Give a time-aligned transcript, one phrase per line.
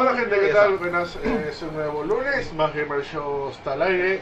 [0.00, 0.76] Hola gente, ¿qué tal?
[0.76, 4.20] Buenas, eh, es un nuevo lunes, más Gamer Show está al aire.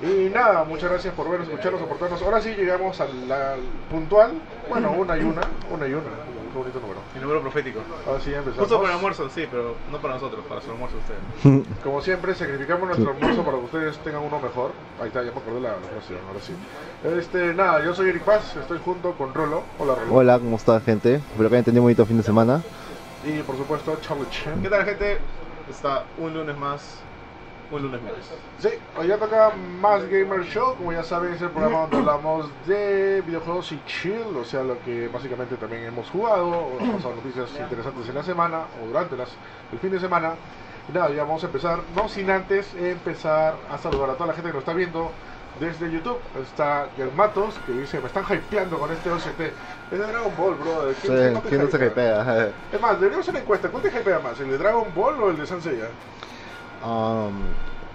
[0.00, 2.22] Y nada, muchas gracias por vernos, escucharnos, soportarnos.
[2.22, 4.32] Ahora sí llegamos al, al puntual,
[4.70, 6.08] bueno, una y una, una y una,
[6.50, 7.00] qué bonito número.
[7.14, 7.80] El número profético.
[8.06, 8.60] Ahora sí ya empezamos.
[8.60, 11.66] Justo para el almuerzo, sí, pero no para nosotros, para su almuerzo ustedes.
[11.84, 14.70] Como siempre, sacrificamos nuestro almuerzo para que ustedes tengan uno mejor.
[14.98, 16.54] Ahí está, ya me acordé la, la oración, ahora sí.
[17.18, 19.62] Este, nada, yo soy Eric Paz, estoy junto con Rolo.
[19.78, 20.14] Hola Rolo.
[20.14, 21.16] Hola, ¿cómo está gente?
[21.16, 22.62] Espero que hayan tenido un bonito fin de semana.
[23.24, 24.60] Y por supuesto, Charlie Chen.
[24.62, 25.18] ¿Qué tal, gente?
[25.70, 27.00] Está un lunes más,
[27.70, 28.18] un lunes menos.
[28.58, 32.50] Sí, hoy ya toca más Gamer Show, como ya saben es el programa donde hablamos
[32.66, 37.14] de videojuegos y chill, o sea, lo que básicamente también hemos jugado, o han pasado
[37.14, 39.28] noticias interesantes en la semana o durante las,
[39.72, 40.34] el fin de semana.
[40.88, 44.32] Y nada, ya vamos a empezar, no sin antes empezar a saludar a toda la
[44.32, 45.12] gente que nos está viendo
[45.62, 46.18] desde YouTube.
[46.42, 49.40] Está Matos que dice, me están hypeando con este OCT.
[49.92, 50.92] Es de Dragon Ball, bro.
[51.00, 52.52] Sí, ¿Quién, ¿Quién no se hypea?
[52.72, 53.68] Es más, deberíamos hacer una encuesta.
[53.68, 54.38] ¿Cuál te hypea más?
[54.40, 55.88] ¿El de Dragon Ball o el de Sanseiya?
[56.84, 57.32] Um,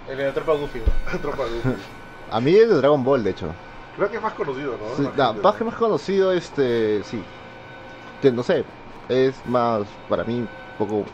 [0.08, 0.80] El de la tropa Goofy.
[0.80, 1.18] ¿no?
[1.20, 1.76] Tropa Goku.
[2.30, 3.54] a mí es de Dragon Ball, de hecho.
[3.96, 4.96] Creo que es más conocido, ¿no?
[4.96, 7.22] Sí, no, más que más conocido, este, sí.
[8.22, 8.64] Que no sé,
[9.08, 11.04] es más, para mí, un poco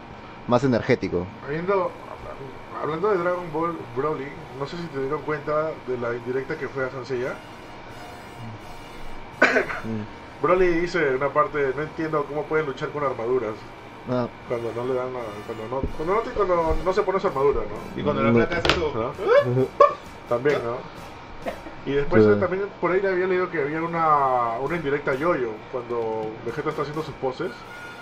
[0.47, 1.27] más energético.
[1.47, 1.91] Habiendo,
[2.81, 6.69] hablando de Dragon Ball Broly, no sé si te dieron cuenta de la indirecta que
[6.69, 7.35] fue a Sanseiya.
[9.85, 10.05] Mm.
[10.43, 13.55] Broly dice en una parte, no entiendo cómo pueden luchar con armaduras
[14.09, 17.19] Ah, cuando no le dan, la- cuando no, cuando no, te- cuando no se pone
[17.21, 17.99] su armadura, ¿no?
[17.99, 18.81] Y cuando la placa hace su...
[18.81, 19.13] ¿No?
[20.29, 20.77] También, ¿no?
[21.87, 22.41] Y después Sí.
[22.41, 26.83] también por ahí había leído que había una, una indirecta a Yoyo cuando Vegeta está
[26.83, 27.51] haciendo sus poses.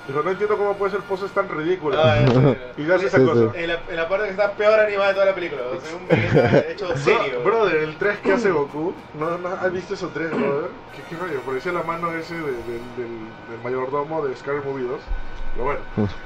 [0.09, 2.01] Dijo, no entiendo cómo puede ser poses tan ridículas.
[2.03, 3.41] Ah, y hace esa Sí, cosa.
[3.53, 3.59] sí.
[3.61, 5.63] en, la, en la parte que está peor animada de toda la película.
[5.63, 7.41] O sea, un Vegeta hecho serio.
[7.45, 10.71] Bro, brother, el 3 que hace Goku, ¿no, no has visto esos 3, brother?
[10.97, 11.41] ¿Qué, qué rollo?
[11.43, 12.53] Parecía la mano ese de- del,
[12.97, 13.07] del,
[13.49, 15.01] del mayordomo de Scary Movie 2.
[15.53, 15.81] Pero bueno.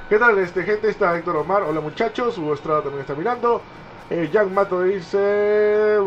[0.09, 0.89] ¿Qué tal, este, gente?
[0.89, 1.63] Está Héctor Omar.
[1.65, 2.39] Hola, muchachos.
[2.39, 3.61] Hugo Estrada también está mirando.
[4.09, 5.99] Eh, Jack Mato dice,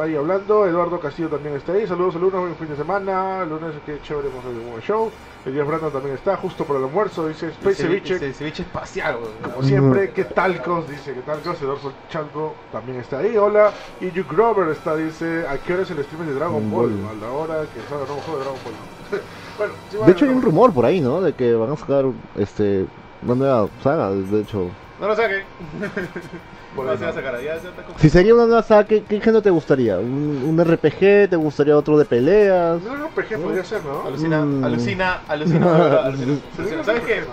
[0.00, 0.66] ahí hablando.
[0.66, 1.86] Eduardo Castillo también está ahí.
[1.86, 2.40] Saludos, alumnos.
[2.40, 3.44] Buen fin de semana.
[3.44, 5.10] Lunes, qué chévere, hemos hecho un buen show.
[5.44, 7.28] El Jeff Brandon también está, justo por el almuerzo.
[7.28, 8.32] Dice, Space Ceviche.
[8.32, 9.18] Ceviche espacial.
[9.42, 10.88] Como siempre, ¿qué talcos?
[10.88, 11.60] Dice, ¿qué talcos?
[11.60, 13.70] Eduardo Chalco también está ahí, hola.
[14.00, 16.90] Y Hugh Grover está, dice, ¿a qué hora es el stream de Dragon Ball?
[16.90, 17.10] Ball.
[17.10, 19.20] A la hora que salga el nuevo juego de Dragon Ball.
[19.58, 21.20] bueno, sí, De hecho hay un rumor por ahí, ¿no?
[21.20, 22.06] De que van a sacar,
[22.36, 22.86] este,
[23.22, 24.70] una nueva saga, de hecho.
[24.98, 25.42] No lo saque.
[26.74, 27.18] Por No ahí se va a no.
[27.20, 27.34] sacar.
[27.40, 29.98] Ya, ya está con- Si sería una nueva saga, ¿qué, qué género te gustaría?
[29.98, 31.28] ¿Un, un RPG?
[31.28, 32.80] ¿Te gustaría otro de peleas?
[32.82, 34.06] No, no, PG podría ser, ¿no?
[34.06, 34.64] Alucina, Mm.
[34.64, 35.66] alucina, alucina,
[36.84, 37.24] ¿Sabes qué?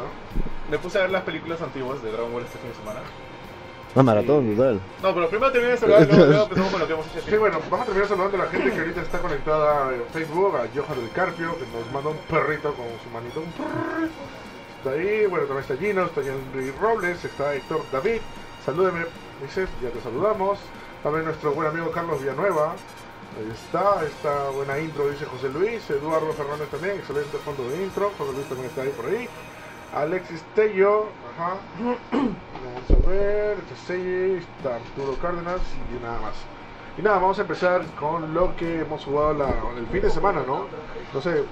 [0.70, 3.00] Me puse a ver las películas antiguas de Dragon Ball este fin de semana.
[3.96, 4.56] Una maratón, Sí.
[4.56, 4.80] total.
[5.02, 7.26] No, pero primero terminé de saludar y luego, luego empezamos con lo que hemos hecho.
[7.28, 10.56] Sí, bueno, vamos a terminar saludando a la gente que ahorita está conectada en Facebook,
[10.58, 13.40] a Johan del Carpio, que nos manda un perrito con su manito.
[13.40, 13.48] un.
[14.78, 18.22] Está ahí, bueno, también está Gino, está Henry Robles, está Héctor David,
[18.64, 19.06] salúdeme,
[19.42, 20.60] dices, ya te saludamos.
[21.04, 22.74] También nuestro buen amigo Carlos Villanueva,
[23.38, 28.12] ahí está, esta buena intro, dice José Luis, Eduardo Fernández también, excelente fondo de intro,
[28.18, 29.30] José Luis también está ahí por ahí.
[29.96, 31.58] Alexis Tello, ajá.
[32.12, 36.36] Vamos a ver, este Arturo Cárdenas y nada más.
[37.00, 40.42] Y nada, vamos a empezar con lo que hemos jugado la- el fin de semana,
[40.46, 40.68] ¿no?
[41.14, 41.44] No sé,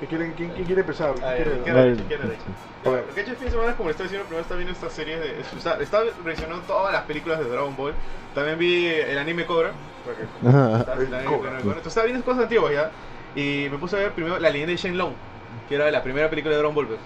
[0.00, 1.12] ¿qué quieren, quién, quién quiere empezar?
[1.14, 1.82] ¿Quién ver, quiere- ¿qué Vale.
[1.84, 2.04] derecho?
[2.08, 2.42] ¿Qué derecho?
[2.86, 3.04] A ver.
[3.06, 4.72] Lo que he hecho el fin de semana, como le estaba diciendo, primero estaba viendo
[4.72, 5.40] estas series de.
[5.40, 7.92] Está, está revisionando todas las películas de Dragon Ball.
[8.34, 9.72] También vi el anime Cobra.
[10.04, 10.22] Porque
[10.78, 11.58] está- El está- Cobra.
[11.58, 12.90] Entonces estaba viendo cosas antiguas ya.
[13.34, 15.12] Y me puse a ver primero la leyenda de Shenlong,
[15.68, 16.86] que era la primera película de Dragon Ball.
[16.86, 17.00] pues.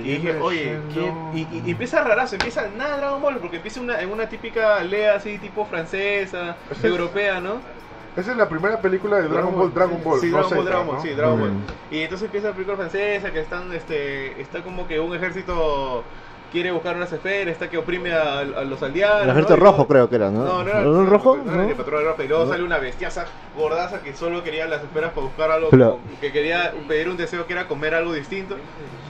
[0.00, 1.12] Y dije, oye, ¿qué?
[1.34, 4.78] Y, y- y empieza rarazo, empieza nada Dragon Ball, porque empieza una, en una típica
[4.78, 7.60] aldea así, tipo francesa, es- europea, ¿no?
[8.16, 10.20] Esa es la primera película de Dragon Ball, Dragon Ball.
[10.20, 11.52] Sí, Dragon Ball, Dragon Ball, sí, Dragon Ball.
[11.90, 16.02] Y entonces empieza la película francesa que están, este, está como que un ejército
[16.50, 19.22] quiere buscar unas esferas, está que oprime a, a los aldeanos.
[19.24, 19.62] El ejército ¿no?
[19.64, 20.44] Rojo creo que era, ¿no?
[20.44, 21.36] No, no era el rojo?
[21.36, 21.68] No era ¿No?
[21.68, 22.22] el patrón rojo.
[22.22, 22.50] Y luego No.
[22.50, 23.26] sale una bestiaza
[23.56, 25.98] gordaza que solo quería las esferas para buscar algo, Claro.
[26.20, 28.56] que quería pedir un deseo que era comer algo distinto.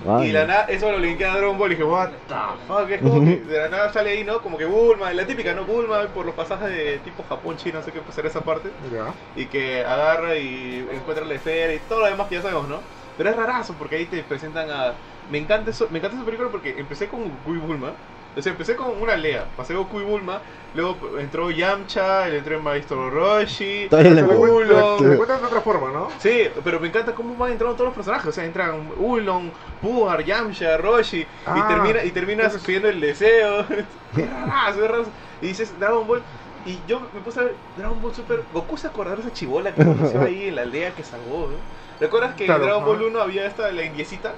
[0.08, 2.34] Ah, y la nada, eso lo linké a Dragon Ball y dije, what the
[2.68, 4.40] fuck, es como que de la nada sale ahí, ¿no?
[4.40, 5.64] Como que Bulma, la típica, ¿no?
[5.64, 9.12] Bulma por los pasajes de tipo Japón, China, no sé qué será esa parte Ya.
[9.34, 12.78] y que agarra y encuentra la esfera y todo lo demás que ya sabemos, ¿no?
[13.18, 14.92] Pero es rarazo porque ahí te presentan a...
[15.30, 17.92] Me encanta, eso, me encanta esa película porque empecé con Goku y Bulma.
[18.36, 20.40] O sea, empecé con una aldea, pasé Goku y Bulma,
[20.74, 25.10] luego entró Yamcha, entró el maestro Roshi, le- Ulon.
[25.10, 26.08] lo cuentan de otra forma, ¿no?
[26.18, 28.26] Sí, pero me encanta cómo van entrando todos los personajes.
[28.28, 33.00] O sea, entran Ulon, Puar, Yamcha, Roshi, Ah, y termina y terminas entonces- pidiendo el
[33.00, 33.60] deseo.
[33.70, 33.84] es
[34.16, 35.10] es rarazo.
[35.42, 36.22] Y dices Dragon Ball.
[36.64, 38.42] Y yo me puse a ver Dragon Ball Super.
[38.52, 41.56] Goku se acordó de esa chibola que conoció ahí en la aldea que salvó, ¿no?
[41.98, 43.06] ¿Recuerdas que Claro, en Dragon Ball ajá.
[43.06, 44.34] 1 había esta, la indiecita?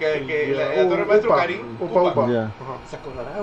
[0.00, 1.30] Que, que la, la torre maestro.
[2.60, 2.78] Ajá.
[2.88, 3.40] ¿Se acordará de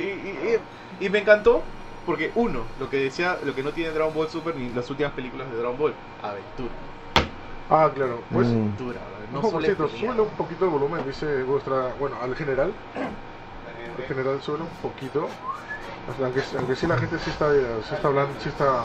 [0.00, 0.58] y, y,
[1.00, 1.62] y, y me encantó
[2.06, 5.12] porque, uno, lo que decía, lo que no tiene Dragon Ball Super ni las últimas
[5.12, 6.70] películas de Dragon Ball, aventura.
[7.68, 8.20] Ah, claro.
[8.32, 8.50] Pues, Mm.
[8.50, 9.00] Aventura,
[9.32, 11.94] no, no por cierto, súbele un poquito el volumen, dice vuestra.
[12.00, 12.72] Bueno, al general.
[12.96, 15.28] Al general, súbele un poquito.
[16.20, 18.82] Aunque, aunque sí la gente sí está, sí está hablando, sí está.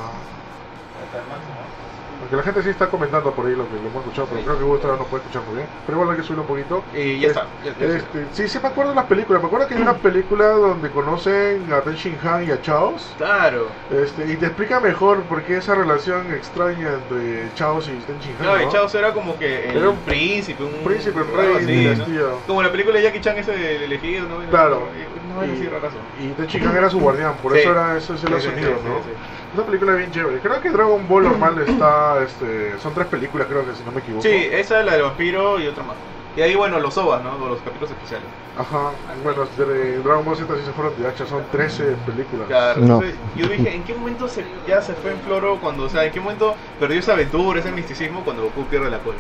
[2.21, 4.57] Aunque la gente sí está comentando por ahí lo que lo hemos escuchado, pero creo
[4.57, 5.67] que vuestra no puede escuchar muy bien.
[5.85, 6.83] Pero igual hay que subirlo un poquito.
[6.93, 7.47] Y ya está.
[7.63, 9.41] ya- ya- Este, sí, sí me acuerdo de las películas.
[9.41, 13.13] Me acuerdo que hay una película donde conocen a Ten Shin Han y a Chaos.
[13.17, 13.67] Claro.
[13.91, 18.31] Este, y te explica mejor por qué esa relación extraña entre Chaos y Ten Shin
[18.39, 18.43] Han.
[18.45, 18.71] Claro, y ¿no?
[18.71, 22.11] Chaos era como que el Era un príncipe, un príncipe, un rey, así.
[22.11, 22.39] ¿no?
[22.47, 24.37] Como la película de Jackie Chan ese del elegido, ¿no?
[24.49, 24.87] Claro.
[25.24, 27.59] No y Ten Shin Han era su guardián, por Sí.
[27.59, 28.97] eso era eso es el Sí, sonido, sí, ¿no?
[29.03, 29.57] sí, sí.
[29.57, 30.39] Una película bien chévere.
[30.39, 33.99] Creo que Dragon Ball normal está, este, son tres películas, creo que si no me
[33.99, 34.23] equivoco.
[34.23, 35.95] Sí, esa es la del vampiro y otra más.
[36.37, 37.37] Y ahí, bueno, los OVAs, ¿no?
[37.47, 38.27] Los capítulos especiales.
[38.57, 38.91] Ajá.
[39.23, 42.47] Bueno, de Dragon Ball Z sí se fueron de hacha, son 13 películas.
[42.47, 42.95] Claro, No.
[43.01, 46.03] entonces, yo dije, ¿en qué momento se, ya se fue en floro cuando, o sea,
[46.03, 49.19] en qué momento perdió esa aventura, ese misticismo cuando Goku pierde la cola?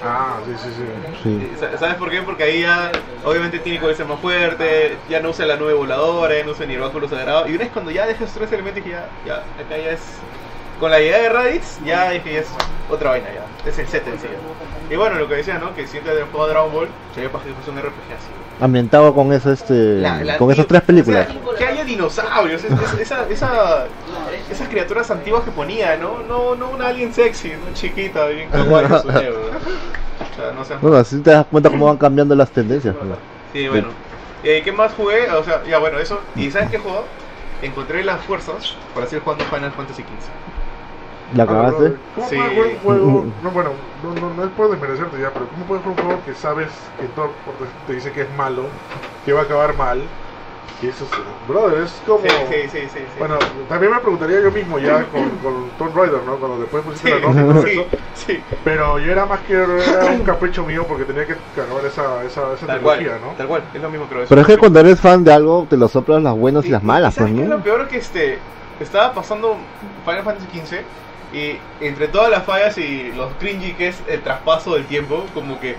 [0.00, 0.84] Ah, sí, sí, sí.
[1.22, 1.56] Sí.
[1.56, 2.22] Sa- ¿Sabes por qué?
[2.22, 6.36] Porque ahí ya, obviamente tiene que ser más fuerte, ya no usa la nube voladora,
[6.36, 7.46] ya no usa ni el báculo sagrado.
[7.48, 10.26] Y una vez cuando ya deja esos tres elementos, ya, ya, acá ya es...
[10.76, 14.28] Con la llegada de Raditz, ya es otra vaina ya, es el set en sí.
[14.28, 14.44] ya.
[14.88, 15.72] Y bueno, lo que decía, ¿no?
[15.72, 18.43] Que siempre del juego de Dragon Ball, se ve para que fuese un RPG así.
[18.60, 21.28] Ambientado con eso, este, La- la con esas tres películas.
[21.28, 23.86] o sea, que haya dinosaurios, es- es- esa, esa,
[24.48, 26.22] esas criaturas antiguas que ponía, ¿no?
[26.22, 27.72] No, no una alien sexy, ¿no?
[27.74, 29.50] chiquita, bien kawaii, su negro.
[29.50, 30.76] O sea, no sé.
[30.76, 32.94] Bueno, así te das cuenta cómo van cambiando las tendencias.
[33.52, 33.88] Sí, bueno.
[34.42, 35.30] Eh, ¿Qué más jugué?
[35.30, 36.20] O sea, ya bueno, eso.
[36.36, 37.06] ¿Y sabes qué juego?
[37.62, 40.53] Encontré las fuerzas para seguir jugando Final Fantasy XV.
[41.32, 41.82] ¿La Ah, acabaste?
[41.84, 42.36] brother, ¿Cómo Sí.
[42.36, 43.26] un juego?
[43.42, 43.70] No, bueno,
[44.02, 46.70] no, no, no es por desmerecerte ya, pero ¿cómo puedes jugar un juego que sabes
[46.98, 47.34] que todo
[47.86, 48.64] te- dice que es malo,
[49.24, 49.98] que va a acabar mal?
[50.80, 51.10] Y eso es,
[51.46, 52.22] brother, es como.
[52.22, 52.28] Sí,
[52.68, 53.08] sí, sí, sí.
[53.08, 53.18] sí.
[53.18, 53.38] Bueno,
[53.68, 56.38] también me preguntaría yo mismo ya con, con Tomb Raider, ¿no?
[56.38, 57.88] Cuando después pusiste sí, la nota y todo sí, eso.
[58.14, 58.44] sí.
[58.64, 62.52] Pero yo era más que era un capricho mío porque tenía que acabar esa, esa,
[62.54, 63.34] esa Tal cual, ¿no?
[63.36, 64.26] tal cual, es lo mismo creo.
[64.28, 66.82] Pero es que cuando eres fan de algo, te lo soplas las buenas y las
[66.82, 67.56] malas, pues, ¿sabes qué es ¿no?
[67.56, 68.38] lo peor que este
[68.80, 69.56] estaba pasando
[70.04, 70.84] Final Fantasy XV
[71.34, 75.58] y entre todas las fallas y los cringy que es el traspaso del tiempo, como
[75.58, 75.76] que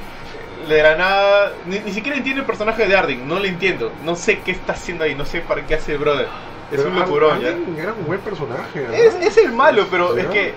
[0.68, 4.16] de la nada ni, ni siquiera entiendo el personaje de Arding, no lo entiendo, no
[4.16, 6.28] sé qué está haciendo ahí, no sé para qué hace el brother.
[6.72, 7.50] Es Pero un locurón, ya.
[7.82, 8.86] Era un buen personaje.
[8.88, 8.94] ¿no?
[8.94, 10.24] Es, es el malo, pero ¿Ya?
[10.24, 10.54] es que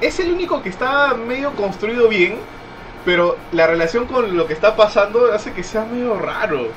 [0.00, 2.36] es el único que está medio construido bien,
[3.04, 6.68] pero la relación con lo que está pasando hace que sea medio raro.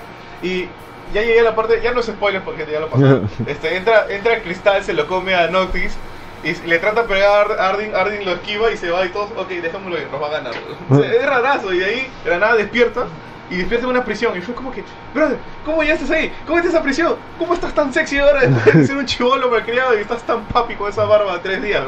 [0.42, 0.68] Y
[1.14, 3.22] ya llegué a la parte, ya no es spoiler porque ya lo pasó.
[3.46, 5.98] Este, entra, entra cristal, se lo come a Noctis
[6.44, 9.30] y le trata de pegar a Arding, Arding lo esquiva y se va y todos,
[9.36, 10.54] ok, dejémoslo ir, nos va a ganar.
[10.90, 13.08] O sea, es rarazo y de ahí de la nada despierta
[13.50, 14.84] y despierta en una prisión y fue como que,
[15.14, 16.32] brother, ¿cómo ya estás ahí?
[16.46, 17.16] ¿Cómo estás en esa prisión?
[17.38, 20.90] ¿Cómo estás tan sexy ahora de ser un chivolo malcriado y estás tan papi con
[20.90, 21.84] esa barba de tres días?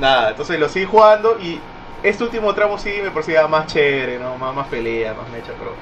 [0.00, 1.60] Nada, entonces lo seguí jugando y
[2.02, 4.36] este último tramo sí me parecía más chévere, ¿no?
[4.36, 5.72] Más, más pelea, más mecha, pero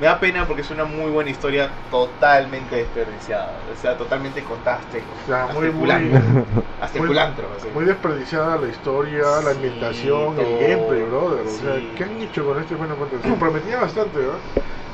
[0.00, 3.60] me da pena porque es una muy buena historia totalmente desperdiciada.
[3.70, 5.02] O sea, totalmente contaste.
[5.22, 5.90] O sea, hasta muy, el muy.
[6.80, 7.48] Hasta el muy- culantro.
[7.56, 7.68] así.
[7.74, 10.46] muy desperdiciada la historia, la ambientación, todo.
[10.46, 11.46] el gameplay, brother.
[11.46, 11.94] O sea.
[11.96, 13.30] ¿qué han hecho con este Final Fantasy?
[13.38, 14.38] Prometía bastante, ¿verdad?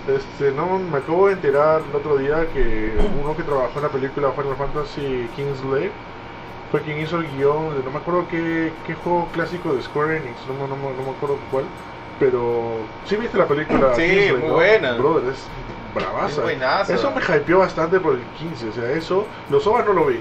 [0.09, 3.91] Este, no, me acabo de enterar el otro día que uno que trabajó en la
[3.91, 5.91] película Final Fantasy Kingsley
[6.71, 10.19] fue quien hizo el guion de no me acuerdo qué, qué juego clásico de Square
[10.19, 11.65] Enix, no, no, me- no me acuerdo cuál,
[12.19, 14.55] pero sí viste la película Sí, muy ¿no?
[14.55, 14.93] buena.
[14.95, 15.47] Brother, es
[15.95, 16.43] bravaza.
[16.83, 16.91] Es.
[16.91, 20.21] Eso me hypeó bastante por el 15, o sea, eso, los OVAs no lo vi.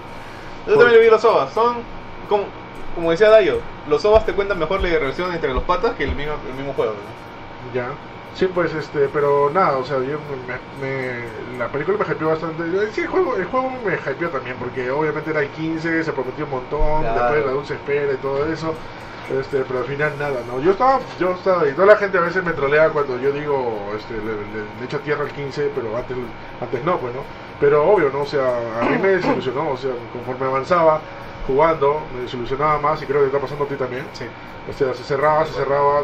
[0.68, 1.54] Yo también le vi los OVAs.
[1.54, 1.78] Son,
[2.28, 2.46] como,
[2.94, 6.16] como decía Dayo, los OVAs te cuentan mejor la relación entre los patas que el
[6.16, 6.94] mismo, el mismo juego.
[6.94, 7.72] ¿no?
[7.74, 7.90] Ya.
[8.34, 12.64] Sí, pues este, pero nada, o sea, yo me, me- la película me hypeó bastante.
[12.92, 16.44] Sí, el juego, el juego me hypeó también, porque obviamente era el 15, se prometió
[16.44, 17.22] un montón, Claro.
[17.22, 18.76] después la dulce espera y todo eso.
[19.28, 20.60] Este, pero al final nada, ¿no?
[20.60, 23.92] Yo estaba, yo estaba, y toda la gente a veces me trolea cuando yo digo,
[23.98, 26.16] este, le, le, le echo tierra al 15, pero antes,
[26.62, 27.22] antes no, pues, ¿no?
[27.60, 28.22] Pero obvio, ¿no?
[28.22, 28.46] O sea,
[28.82, 31.02] a mí me desilusionó, o sea, conforme avanzaba
[31.48, 34.06] jugando, me desilusionaba más y creo que está pasando a ti también.
[34.14, 34.26] Sí.
[34.70, 36.04] O sea, se cerraba, se cerraba,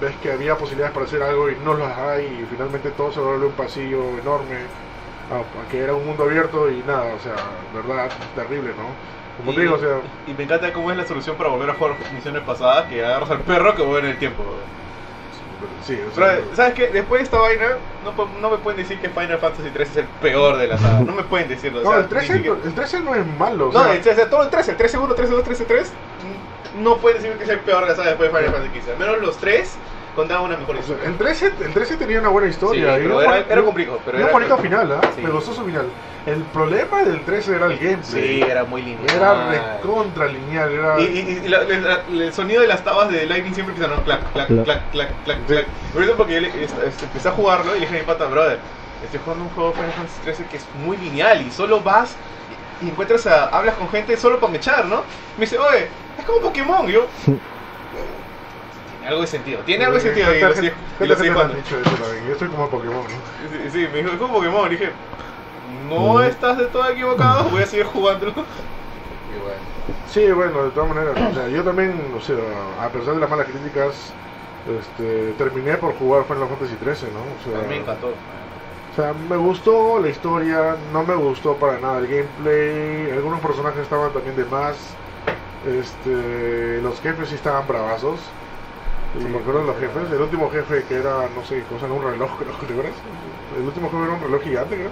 [0.00, 3.20] ves que había posibilidades para hacer algo y no las hay y finalmente todo se
[3.20, 4.56] vuelve un pasillo enorme,
[5.30, 7.34] a, a que era un mundo abierto y nada, o sea,
[7.74, 9.21] verdad, terrible, ¿no?
[9.42, 11.70] Como y, te digo, o sea, y me encanta cómo es la solución para volver
[11.70, 14.44] a jugar misiones pasadas, que agarras al perro que vuelve en el tiempo.
[15.84, 16.86] sí, o Pero, sea, ¿sabes qué?
[16.88, 17.66] Después de esta vaina,
[18.04, 21.00] no, no me pueden decir que Final Fantasy 3 es el peor de la saga.
[21.00, 21.80] No me pueden decirlo.
[21.80, 23.92] o no, sea, el 13, ni siquiera- el 13 no es malo, o No, sea,
[23.94, 25.86] el, o sea, todo el 13, el 13-1, 13-2, 13-3,
[26.22, 28.72] mm, no pueden decir que es el peor de la saga después de Final Fantasy
[28.74, 28.92] 15.
[28.92, 29.76] Al menos los 3
[30.14, 31.08] contaba una mejor O sea, historia.
[31.10, 32.98] el 13, el 13 tenía una buena Sí, historia.
[32.98, 34.00] y pero era, era complicado.
[34.04, 35.00] Pero y un era bonito final, ¿ah?
[35.14, 35.22] Sí.
[35.22, 35.86] Me gustó su final.
[36.26, 38.02] El problema del 13 era el gameplay.
[38.04, 39.16] Sí, era muy lineal.
[39.16, 40.70] Era recontra lineal.
[40.72, 41.00] Era...
[41.00, 41.78] Y, y- y la- la-
[42.08, 44.64] la- el sonido de las tabas de Lightning siempre empieza a clac, clac, Clac.
[44.64, 45.44] clac, clac, clac, Sí.
[45.54, 45.66] clac.
[45.92, 48.06] Por eso porque yo le- est- est- empecé a jugarlo y le dije a mi
[48.06, 48.58] pata, brother,
[49.04, 52.14] estoy jugando un juego Final Fantasy 13 que es muy lineal y solo vas
[52.80, 55.02] y, y encuentras a, hablas con gente solo para mechar, ¿no?
[55.36, 55.88] Me dice, oye,
[56.18, 57.06] es como Pokémon, y yo...
[59.06, 61.78] Algo de sentido, tiene algo de sentido y lo ¿Cuánta sigo- y lo sigo dicho
[61.78, 62.26] eso también?
[62.26, 63.48] Yo estoy como Pokémon, ¿no?
[63.50, 64.92] Sí, sí, me dijo, es como Pokémon, dije,
[65.90, 66.22] no Mm.
[66.22, 68.32] estás de todo equivocado, voy a seguir jugándolo.
[69.34, 69.58] Y bueno.
[70.06, 72.36] Sí, bueno, de todas maneras, o sea, yo también, o sea,
[72.80, 74.12] a pesar de las malas críticas,
[74.66, 77.20] este, terminé por jugar Final Fantasy 13, ¿no?
[77.22, 78.08] O sea, me encantó.
[78.10, 83.80] O sea, me gustó la historia, no me gustó para nada el gameplay, algunos personajes
[83.82, 84.94] estaban también de más,
[85.64, 88.20] este, los jefes sí estaban bravazos,
[89.20, 92.02] y me acuerdo de los jefes, el último jefe que era, no sé, cosa, un
[92.02, 92.94] reloj, creo que te acuerdas?
[93.56, 94.90] El último jefe era un reloj gigante, creo.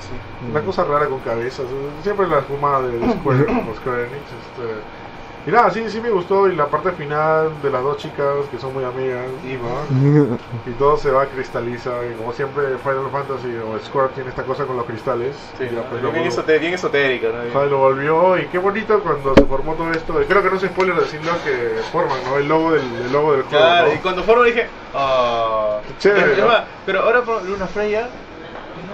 [0.00, 0.50] Sí.
[0.50, 1.66] Una cosa rara con cabezas,
[2.02, 4.32] siempre la espuma de Square, Square Enix.
[4.32, 5.05] Este.
[5.46, 6.48] Y nada, sí, sí me gustó.
[6.48, 10.36] Y la parte final de las dos chicas que son muy amigas, ¿no?
[10.66, 12.04] y todo se va a cristalizar.
[12.10, 15.36] Y como siempre, Final Fantasy o Square tiene esta cosa con los cristales.
[15.56, 17.64] Sí, pues, lo, bien, esotérica, ¿no?
[17.66, 18.38] lo volvió.
[18.38, 20.20] Y qué bonito cuando se formó todo esto.
[20.20, 22.38] Y creo que no es spoiler decirlo que forman, ¿no?
[22.38, 23.64] El logo del, el logo del juego.
[23.64, 23.94] Claro, ¿no?
[23.94, 25.78] y cuando fueron dije, ah.
[26.00, 26.42] Chévere,
[26.84, 28.08] Pero ahora por Luna Freya,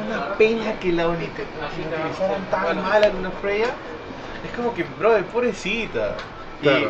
[0.06, 1.44] una pena que la uni- que
[2.50, 3.68] tan mal a Luna Freya.
[4.44, 6.16] Es como que, brother, pobrecita.
[6.62, 6.88] Y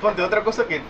[0.00, 0.80] ponte otra cosa que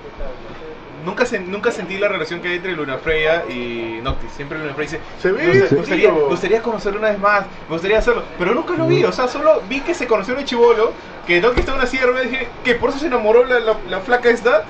[1.05, 4.33] nunca, nunca sentí la relación que hay entre Luna Freya y Noctis.
[4.33, 7.75] Siempre Luna Freya dice, Se ve me gustaría, me gustaría conocerlo una vez más, me
[7.75, 10.93] gustaría hacerlo, pero nunca lo vi, o sea, solo vi que se conoció en chivolo,
[11.27, 14.01] que Noctis estaba en una y dije, que por eso se enamoró la, la, la
[14.01, 14.65] flaca esta.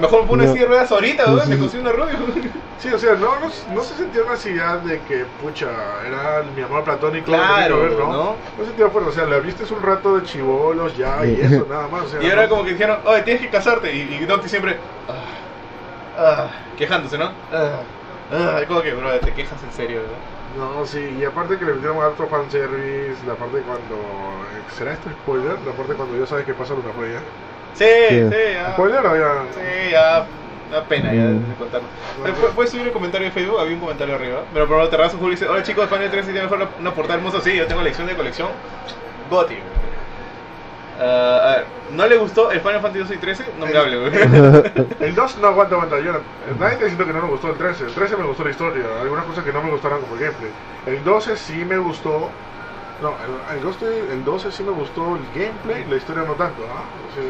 [0.00, 0.52] Mejor pone No.
[0.52, 1.44] silla de ruedas ahorita, ¿no?
[1.46, 2.18] me consigo una rubia.
[2.82, 5.68] Sí, o sea, no, no, no se sentía una necesidad de que, pucha,
[6.04, 7.26] era mi amor platónico.
[7.26, 8.12] Claro, que ver, ¿no?
[8.12, 8.36] ¿no?
[8.58, 11.86] No sentía fuerte, o sea, la viste un rato de chivolos ya y eso, nada
[11.86, 12.02] más.
[12.02, 13.94] O sea, Y ahora como que dijeron, oye, tienes que casarte.
[13.94, 17.26] Y, y Noctis siempre, ah, ah, quejándose, ¿no?
[17.52, 17.82] Ah,
[18.32, 20.00] ah, como que, bro, te quejas en serio,
[20.56, 20.72] ¿no?
[20.80, 23.96] No, sí, y aparte que le metieron harto fanservice, la parte cuando...
[24.76, 25.56] ¿Será esto spoiler?
[25.64, 27.20] La parte cuando ya sabes que pasa una freya.
[27.20, 27.84] Sí, Sí.
[27.84, 28.72] sí, ya.
[28.72, 29.32] ¿Spoiler o ya...?
[29.54, 30.26] Sí, ya.
[30.70, 31.52] Da pena ya de Mm.
[31.58, 31.86] contarlo.
[32.22, 34.40] No, Eh, Puedes subir el comentario de Facebook, había un comentario arriba.
[34.54, 37.40] Pero por Terrazo Julio dice, hola chicos, Final 3 tiene mejor una portada hermosa.
[37.42, 38.48] Sí, yo tengo la edición de colección.
[39.30, 39.56] Goti.
[41.00, 43.44] Ah, a ver, ¿no le gustó el Final Fantasy 13?
[43.58, 44.12] No me hable, güey.
[45.00, 45.98] El 2 no aguanta, aguanta.
[46.00, 46.20] Yo, no-
[46.60, 47.84] nadie está diciendo que no me gustó el 13.
[47.84, 48.84] El 13 me gustó la historia.
[49.00, 50.50] Algunas cosas que no me gustaron como el gameplay.
[50.86, 52.30] El 12 sí me gustó.
[53.02, 53.16] No,
[53.50, 56.62] el, el 12, el 12 sí me gustó el gameplay, la historia no tanto.
[56.62, 57.22] O sea,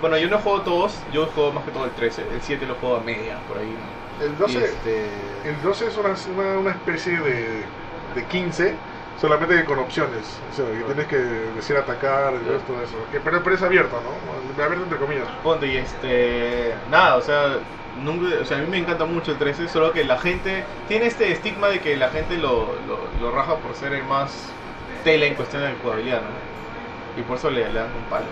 [0.00, 2.28] Bueno, yo no juego todos, yo juego más que todo el 13.
[2.32, 3.76] El 7 lo juego a media, por ahí.
[4.18, 5.06] el 12, Y este...
[5.44, 7.68] el 12 es una, una, una especie de,
[8.14, 8.82] de 15,
[9.16, 10.42] solamente con opciones.
[10.50, 12.96] O sea, que tienes que decir atacar y todo eso.
[13.12, 14.62] Que, pero, pero es abierto, ¿no?
[14.64, 15.28] Abierto entre comillas.
[15.42, 16.80] Ponte y este.
[16.90, 17.58] Nada, o sea.
[17.96, 21.06] Nunca, o sea, a mí me encanta mucho el 13, solo que la gente tiene
[21.06, 24.56] este estigma de que la gente lo, lo, lo raja por ser el más
[25.02, 26.42] tela en cuestión de jugabilidad, ¿no?
[27.14, 28.30] Y por eso le, le dan un palo.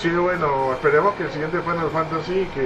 [0.00, 2.60] Sí, bueno, esperemos que el siguiente Final Fantasy que...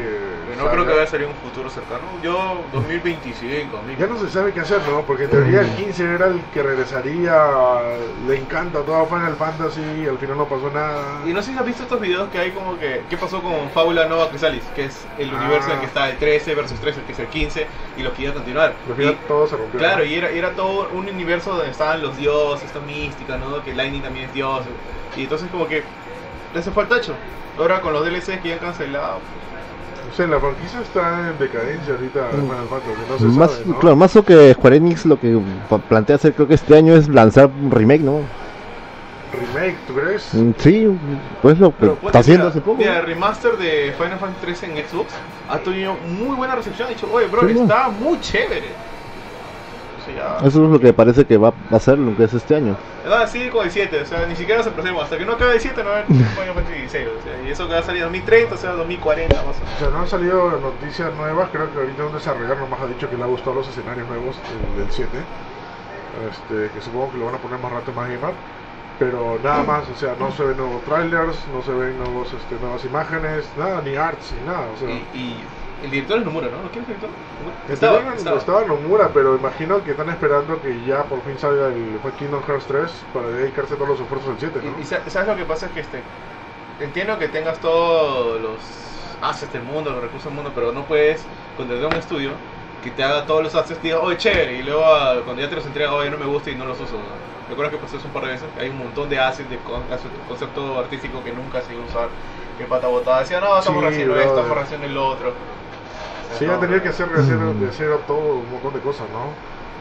[0.54, 2.02] No salga- creo que vaya a salir un futuro cercano.
[2.22, 5.00] Yo, 2025, Ya no se sabe qué hacer, ¿no?
[5.06, 7.34] Porque en teoría el 15 era el que regresaría,
[8.28, 11.22] le encanta todo Final Fantasy y al final no pasó nada.
[11.26, 13.04] Y no sé si has visto estos videos que hay como que.
[13.08, 14.64] ¿Qué pasó con Fábula Nova Chrysalis?
[14.74, 15.38] Que es el Ah.
[15.40, 18.12] universo en el que está el 13 versus 13, que es el 15, y los
[18.12, 18.74] que iban a continuar.
[18.86, 19.78] Al final Y- todo se rompió.
[19.80, 20.04] Claro, ¿no?
[20.04, 23.62] y era, y era todo un universo donde estaban los dioses, esta mística, ¿no?
[23.64, 24.64] Que Lightning también es dios.
[25.16, 25.82] Y entonces como que
[26.52, 27.14] le hace falta hecho.
[27.58, 29.18] Ahora con los DLCs que ya han cancelado.
[30.10, 32.42] O sea, la franquicia está en decadencia ahorita de Mm.
[32.42, 33.78] Final Fantasy, no se Más, sabe, ¿no?
[33.78, 35.38] claro, más o que Square Enix lo que
[35.88, 38.20] plantea hacer creo que este año es lanzar un remake, ¿no?
[39.32, 40.34] Remake, ¿tú crees?
[40.34, 40.88] Mm, Sí,
[41.40, 42.82] pues lo que está haciendo hace poco.
[42.82, 45.14] El remaster de Final Fantasy 13 en Xbox
[45.48, 46.88] ha tenido muy buena recepción.
[46.88, 47.62] Ha dicho, oye, bro, Sí, ¿no?
[47.62, 48.68] está muy chévere.
[50.06, 52.76] Ya- Eso es lo que parece que va a ser lo que es este año.
[53.10, 55.02] Va a seguir con el 7, o sea, ni siquiera nos apresemos.
[55.04, 57.08] Hasta que no acabe el 7 no va a haber Final Fantasy 16.
[57.18, 59.60] O sea, y eso que va a salir en 2030, o sea, 2040 más o
[59.60, 59.76] menos.
[59.76, 63.08] O sea, no han salido noticias nuevas, creo que ahorita un desarrollador nomás ha dicho
[63.10, 64.36] que le ha gustado los escenarios nuevos
[64.76, 65.08] del, del 7.
[66.30, 68.34] Este, que supongo que lo van a poner más rato más gamer.
[68.98, 72.54] Pero nada más, o sea, no se ven nuevos trailers, no se ven nuevos, este,
[72.60, 74.66] nuevas imágenes, nada, ni arts, ni nada.
[74.72, 75.44] O sea, Y, y
[75.82, 76.62] el director es Nomura, ¿no?
[76.62, 77.10] ¿No quieres director?
[77.68, 78.38] Estaba, Estaba, estaba.
[78.38, 82.66] estaba Nomura, pero imagino que están esperando que ya por fin salga el Kingdom Hearts
[82.66, 84.78] 3 para dedicarse todos los esfuerzos al 7, ¿no?
[84.78, 86.04] Y, y sa- sabes lo que pasa es que este
[86.78, 91.28] entiendo que tengas todos los haces el mundo, los recursos del mundo, pero no puedes
[91.56, 92.40] contratar un estudio
[92.80, 95.48] que te haga todos los assets y diga, oye, chévere, y luego ah, cuando ya
[95.48, 96.98] te los entrega, oye, no me gusta y no los uso.
[96.98, 97.20] ¿no?
[97.46, 98.50] ¿Te acuerdas que pasó eso un par de veces?
[98.56, 99.86] Hay un montón de assets de con-
[100.26, 102.10] concepto artístico que nunca se iba a usar.
[102.58, 105.34] Que pata botada decía, no, estamos Sí, haciendo esto, estamos haciendo el otro.
[106.38, 107.60] Sí, han tenido que hacer de cero, Mm.
[107.60, 109.26] de cero todo un montón de cosas, ¿no?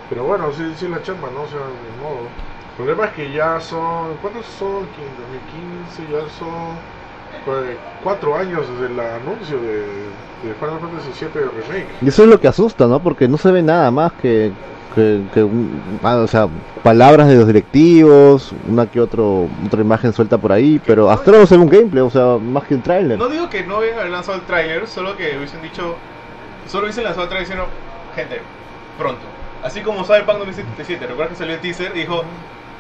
[0.10, 1.44] Pero bueno, sí, sí la chamba, ¿no?
[1.44, 2.28] O sea, de modo.
[2.72, 4.86] El problema es que ya son, ¿cuántos son?
[4.96, 6.76] Que en 2015 ya son
[7.66, 9.78] eh, cuatro años desde el anuncio de,
[10.48, 11.88] de Final Fantasy VII Remake.
[12.02, 13.00] Y eso es lo que asusta, ¿no?
[13.02, 14.52] Porque no se ve nada más que,
[14.96, 15.48] que, que
[16.04, 16.48] ah, o sea,
[16.84, 21.42] palabras de los directivos, una que otro, otra imagen suelta por ahí, pero hasta ahora
[21.42, 23.18] no se ve un gameplay, o sea, más que un tráiler.
[23.18, 25.96] No digo que no hubieran haber lanzado el tráiler, solo que hubiesen dicho,
[26.72, 27.66] solo lanzado el tráiler diciendo,
[28.16, 28.42] gente,
[28.98, 29.22] pronto.
[29.64, 32.24] Así como Cyberpunk 2077, recuerdas que salió el teaser y dijo,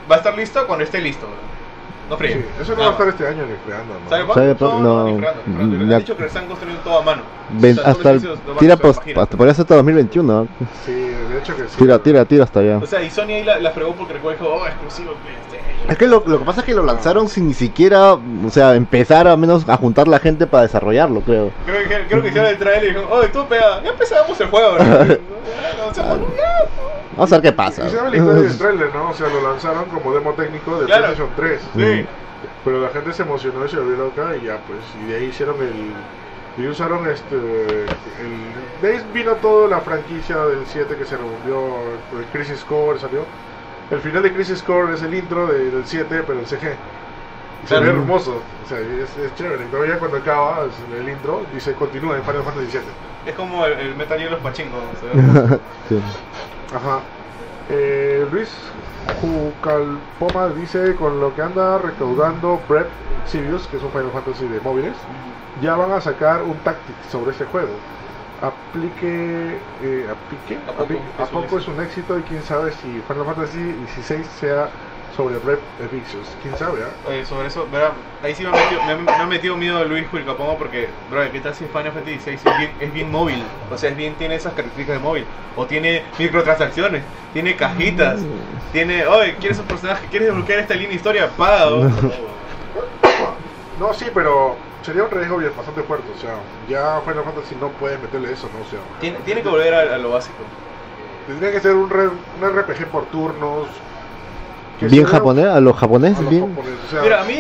[0.10, 1.28] va a estar listo cuando esté listo.
[2.10, 2.46] No Sí, fríen.
[2.62, 4.10] eso no va a estar este año ni creando, ¿no?
[4.10, 4.34] ¿Cyberpunk?
[4.38, 5.06] Cyberpunk, no, no.
[5.06, 5.76] ni creando, ni creando.
[5.78, 7.22] Mm, Le han dicho que lo están construyendo todo a mano.
[7.52, 8.22] Ven- O sea, hasta el,
[8.60, 9.22] tira post, imagino.
[9.22, 10.48] hasta podría ser hasta 2021, ¿no?
[10.86, 10.92] Sí,
[11.42, 11.76] hecho que sí.
[11.78, 12.78] Tira, tira, tira hasta allá.
[12.78, 15.90] O sea, y Sony ahí la, la fregó porque recuerdo dijo, oh, exclusivo PlayStation.
[15.90, 18.76] Es que lo, lo que pasa es que lo lanzaron sin ni siquiera, o sea,
[18.76, 21.52] empezar a menos a juntar la gente para desarrollarlo, creo.
[21.66, 24.48] Creo que, creo que hicieron el trailer y dijeron, oh, tú pega, ya empezamos el
[24.48, 24.84] juego, ¿no?
[27.18, 27.88] Vamos a ver qué pasa.
[27.88, 29.10] Y se ve la historia del trailer, ¿no?
[29.10, 31.14] O sea, lo lanzaron como demo técnico de Claro.
[31.14, 31.62] PlayStation 3.
[31.76, 32.06] Sí.
[32.64, 35.26] Pero la gente se emocionó y se volvió loca y ya pues, y de ahí
[35.26, 35.94] hicieron el...
[36.58, 37.36] Y usaron este...
[37.36, 43.00] El, de ahí vino toda la franquicia del 7 que se revolvió, el Crisis Core
[43.00, 43.26] salió.
[43.90, 46.76] El final de Crisis Core es el intro de- del 7, pero el CG.
[47.64, 49.66] Y se ve hermoso, o sea, es, es chévere.
[49.66, 50.66] Y todavía cuando acaba
[50.98, 52.86] el intro, dice continúa en Final Fantasy 7.
[53.28, 54.82] Es como el, el Metal Gear Los Pachingos.
[55.90, 56.02] Sí.
[56.74, 57.02] Ajá.
[57.70, 58.50] Eh, Luis
[59.22, 62.88] Jucalpoma dice con lo que anda recaudando Brett
[63.26, 64.96] Sirius, que es un Final Fantasy de móviles,
[65.62, 67.70] ya van a sacar un Tactics sobre este juego.
[68.42, 70.84] Aplique, eh, aplique, ¿A poco?
[70.84, 74.26] aplique- a Es un poco es un éxito y quién sabe si Final Fantasy 16
[74.28, 74.70] sea
[75.16, 76.28] sobre Brett Vicious.
[76.42, 76.90] Quién sabe, ¿ah?
[77.08, 77.92] Oye, sobre eso, ¿verdad?
[78.24, 81.30] ahí sí me ha metido, me, ha- me ha metido miedo Luis Julicapongo porque, bro,
[81.32, 83.44] ¿qué tal si Final Fantasy XVI es bien, es bien móvil?
[83.70, 85.28] O sea, es bien, tiene esas características de móvil.
[85.56, 88.22] O tiene microtransacciones, tiene cajitas,
[88.72, 90.08] tiene, oye, ¿quieres un personaje?
[90.08, 91.30] ¿Quieres desbloquear esta línea de historia?
[91.38, 91.70] Paga.
[93.80, 96.12] No, sí, pero sería un riesgo bien bastante fuerte.
[96.12, 98.62] O sea, ya Final Fantasy no puede meterle eso, ¿no?
[98.62, 100.44] O sea, tiene, tiene que volver a, a lo básico.
[101.28, 103.68] tendría que ser un, re- un RPG por turnos.
[104.90, 106.50] Bien japonés, a los a japoneses, los bien.
[106.50, 107.36] japoneses, o sea, Mira, a mí,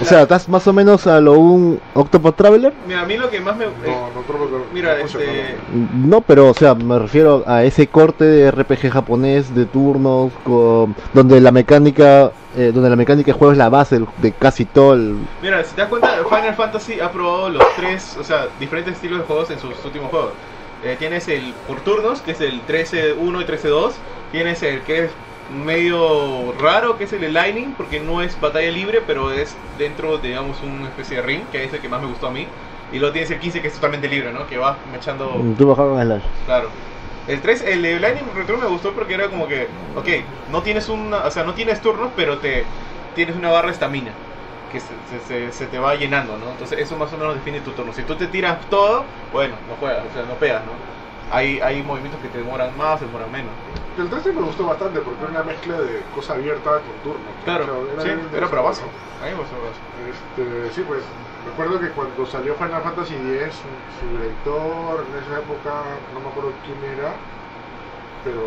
[0.00, 2.72] O sea, estás más o menos a lo un Octopath Traveler.
[2.86, 3.64] mira, a mí lo que más me...
[3.64, 5.56] eh, no, mira, no funciona, este...
[5.94, 6.20] no.
[6.22, 11.40] Pero o sea, me refiero a ese corte de RPG japonés de turnos con, donde
[11.40, 15.16] la mecánica eh, donde la mecánica de juego es la base de casi todo el
[15.42, 19.18] Mira, si te das cuenta, Final Fantasy ha probado los tres, o sea, diferentes estilos
[19.18, 20.30] de juegos en sus últimos juegos.
[20.84, 23.92] Eh, tienes el por turnos, que es el 13-1 y 13-2.
[24.32, 25.10] Tienes el que es
[25.48, 30.28] medio raro, que es el Lightning, porque no es batalla libre, pero es dentro de,
[30.28, 32.52] digamos, una especie de ring, que es el que más me gustó a mí.
[32.90, 34.46] Y luego tienes el 15, que es totalmente libre, ¿no?
[34.46, 35.52] Que vas echando...
[35.56, 36.24] tú bajabas con Slash.
[36.44, 36.76] Claro.
[37.26, 40.08] El 3, el de Lightning Return me gustó porque era como que, ok,
[40.46, 42.70] no tienes una, o sea, no tienes turnos, pero te
[43.12, 44.16] tienes una barra de estamina
[44.68, 46.50] que se, se- se- te va llenando, ¿no?
[46.52, 47.92] Entonces eso más o menos define tu turno.
[47.92, 50.84] Si tú te tiras todo, bueno, no juegas, o sea, no pegas, ¿no?
[51.28, 53.60] Hay, hay movimientos que te demoran más, demoran menos.
[53.98, 57.32] El 13 me gustó bastante porque era una mezcla de cosa abierta con turnos.
[57.44, 58.56] Claro, O sea, sí, era interesante.
[59.22, 59.80] A mí me gustó base.
[60.12, 61.00] Este, sí, pues
[61.46, 63.68] recuerdo que cuando salió Final Fantasy X, su,
[64.00, 65.82] su director en esa época,
[66.12, 67.14] no me acuerdo quién era,
[68.24, 68.42] pero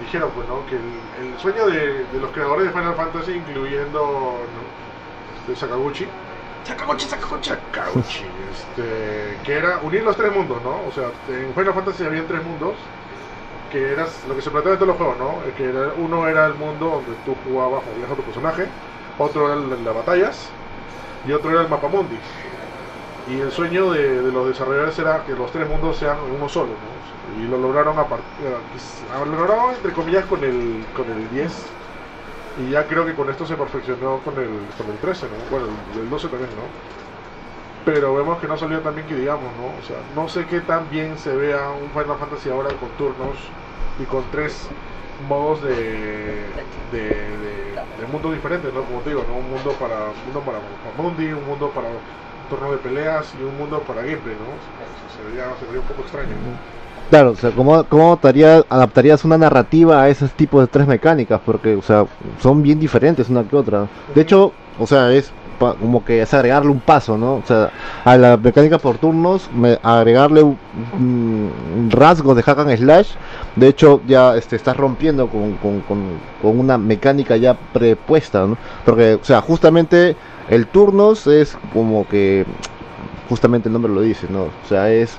[0.00, 0.66] dijeron pues, ¿no?
[0.66, 5.48] que el, el sueño de, de los creadores de Final Fantasy, incluyendo ¿no?
[5.48, 6.06] de Sakaguchi,
[6.64, 7.48] Sakaguchi, Sakaguchi.
[7.50, 10.82] Sakaguchi, este, que era unir los tres mundos, ¿no?
[10.86, 12.74] O sea, en Final Fantasy había tres mundos,
[13.80, 15.54] que lo que se planteaba en todos los juegos, ¿no?
[15.54, 18.74] Que era, uno era el mundo donde tú jugabas, movías a tu personaje,
[19.16, 20.58] otro era el- las batallas
[21.22, 22.22] y otro era el mapa mundi.
[23.24, 27.00] Y el sueño de, los desarrolladores era que los tres mundos sean uno solo, ¿no?
[27.32, 28.02] Y lo lograron a
[28.38, 31.76] eh, quis- lo lograron entre comillas con el con el 10
[32.54, 35.46] y ya creo que con esto se perfeccionó con el con el 13, ¿no?
[35.48, 36.76] Bueno, el, el 12 también, ¿no?
[37.84, 39.76] Pero vemos que no salió tan bien que digamos, ¿no?
[39.76, 43.56] O sea, no sé qué tan bien se vea un Final Fantasy ahora con turnos
[44.00, 44.68] y con tres
[45.28, 45.70] modos de,
[46.92, 48.82] de, de- de mundos diferentes, ¿no?
[48.82, 49.36] Como te digo, ¿no?
[49.36, 50.58] Un mundo para un mundo para
[50.98, 51.88] Mundi, un mundo para
[52.50, 54.46] turnos de peleas y un mundo para gameplay, ¿no?
[55.16, 56.28] Se vería, se vería un poco extraño.
[57.10, 61.40] Claro, o sea, ¿cómo, cómo adaptaría- adaptarías una narrativa a esos tipos de tres mecánicas?
[61.44, 62.06] Porque, o sea,
[62.40, 63.86] son bien diferentes una que otra.
[64.14, 67.34] De hecho, o sea, es como que es agregarle un paso, ¿no?
[67.36, 67.70] O sea,
[68.04, 69.48] a la mecánica por turnos,
[69.82, 70.58] agregarle un,
[70.98, 73.12] un rasgo de hack and slash.
[73.54, 78.56] De hecho, ya este, estás rompiendo con, con, con- con una mecánica ya prepuesta, ¿no?
[78.84, 80.16] Porque, o sea, justamente
[80.48, 82.44] el turnos es como que,
[83.28, 84.42] justamente el nombre lo dice, ¿no?
[84.44, 85.16] O sea, es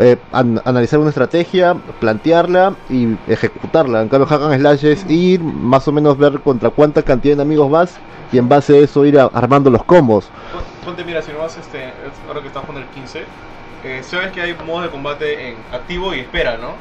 [0.00, 4.02] eh, an- analizar una estrategia, plantearla y ejecutarla.
[4.02, 7.42] En cambio, Hack and Slash es ir, más o menos ver contra cuánta cantidad de
[7.42, 7.98] enemigos vas
[8.32, 10.30] y en base a eso ir a- armando los combos.
[10.52, 11.92] Pon- Ponte, mira, si no vas, este, es-
[12.26, 13.24] ahora que estás jugando el 15,
[13.84, 16.74] eh, sabes que hay modos de combate en activo y espera, ¿no?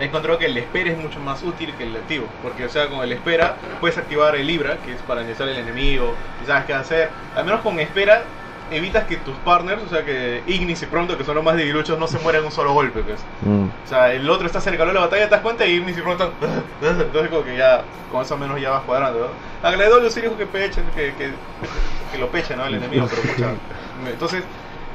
[0.00, 2.86] He encontrado que el espera es mucho más útil que el activo, porque, o sea,
[2.88, 6.66] con el espera puedes activar el Libra, que es para analizar el enemigo, y sabes
[6.66, 7.10] qué hacer.
[7.34, 8.22] Al menos con espera
[8.70, 11.98] evitas que tus partners, o sea, que Ignis y Pronto, que son los más debiluchos,
[11.98, 13.20] no se mueran en un solo golpe, pues.
[13.42, 13.64] Mm.
[13.64, 16.02] O sea, el otro está cerca de la batalla, te das cuenta y Ignis y
[16.02, 16.32] Pronto.
[16.82, 19.68] Entonces, como que ya, con eso menos ya vas cuadrando, ¿no?
[19.68, 21.30] Agredolio sí dijo que pechen, que, que,
[22.12, 22.66] que lo peche, ¿no?
[22.66, 23.50] El enemigo, pero pucha.
[24.06, 24.44] Entonces,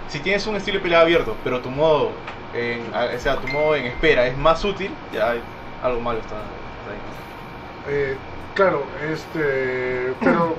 [0.07, 2.11] si tienes un estilo de pelea abierto, pero tu modo,
[2.53, 5.41] en, o sea, tu modo en espera es más útil, ya hay
[5.83, 7.91] algo malo está, está ahí, ¿no?
[7.91, 8.17] Eh,
[8.53, 10.13] claro, este.
[10.19, 10.55] Pero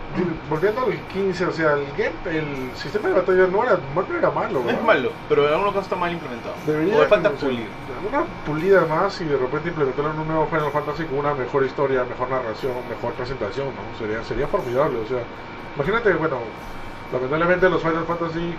[0.49, 4.31] volviendo al 15, o sea, el game, el sistema de batalla no era, no era
[4.31, 4.63] malo.
[4.65, 6.55] No es malo, pero en algunos casos está mal implementado.
[6.67, 7.69] Debería o le falta pulir.
[8.09, 11.65] Una pulida más y de repente implementarlo en un nuevo Final Fantasy con una mejor
[11.65, 13.99] historia, mejor narración, mejor presentación, ¿no?
[13.99, 15.23] Sería, sería formidable, o sea,
[15.77, 16.39] imagínate, bueno,
[17.13, 18.55] lamentablemente los Final Fantasy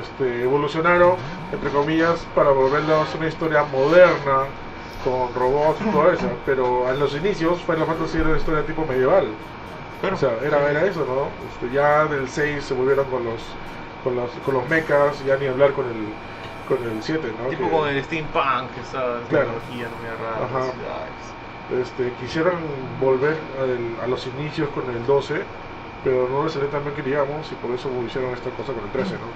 [0.00, 1.16] este, evolucionaron,
[1.52, 4.44] entre comillas, para volverlos una historia moderna,
[5.06, 8.84] con robots y todo eso, pero en los inicios Final Fantasy era una historia tipo
[8.84, 9.28] medieval.
[10.12, 11.30] O sea, era, era eso, ¿no?
[11.48, 13.40] Este, ya del 6 se volvieron con los
[14.02, 16.06] con los, con los mechas, ya ni hablar con el
[16.68, 17.48] con el 7, ¿no?
[17.48, 19.46] Tipo Que, con el steampunk, esa Claro.
[19.46, 20.44] tecnología, no me rara.
[20.44, 20.72] Ajá.
[21.80, 22.54] este, quisieron
[23.00, 25.42] volver al- a los inicios con el 12,
[26.04, 28.84] pero no les salió tan bien que digamos, y por eso hicieron esta cosa con
[28.84, 29.26] el 13, ¿no?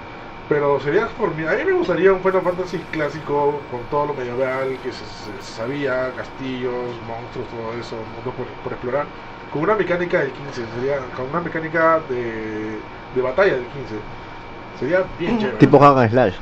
[0.51, 4.13] Pero sería por mí, a mí me gustaría un Final Fantasy clásico con todo lo
[4.13, 6.73] medieval que se, se sabía, castillos,
[7.07, 9.05] monstruos, todo eso, mundo por, por explorar,
[9.53, 12.79] con una mecánica del 15, sería con una mecánica de,
[13.15, 13.95] de batalla del 15.
[14.77, 15.57] Sería bien chévere.
[15.57, 16.35] Tipo Hack and Slash.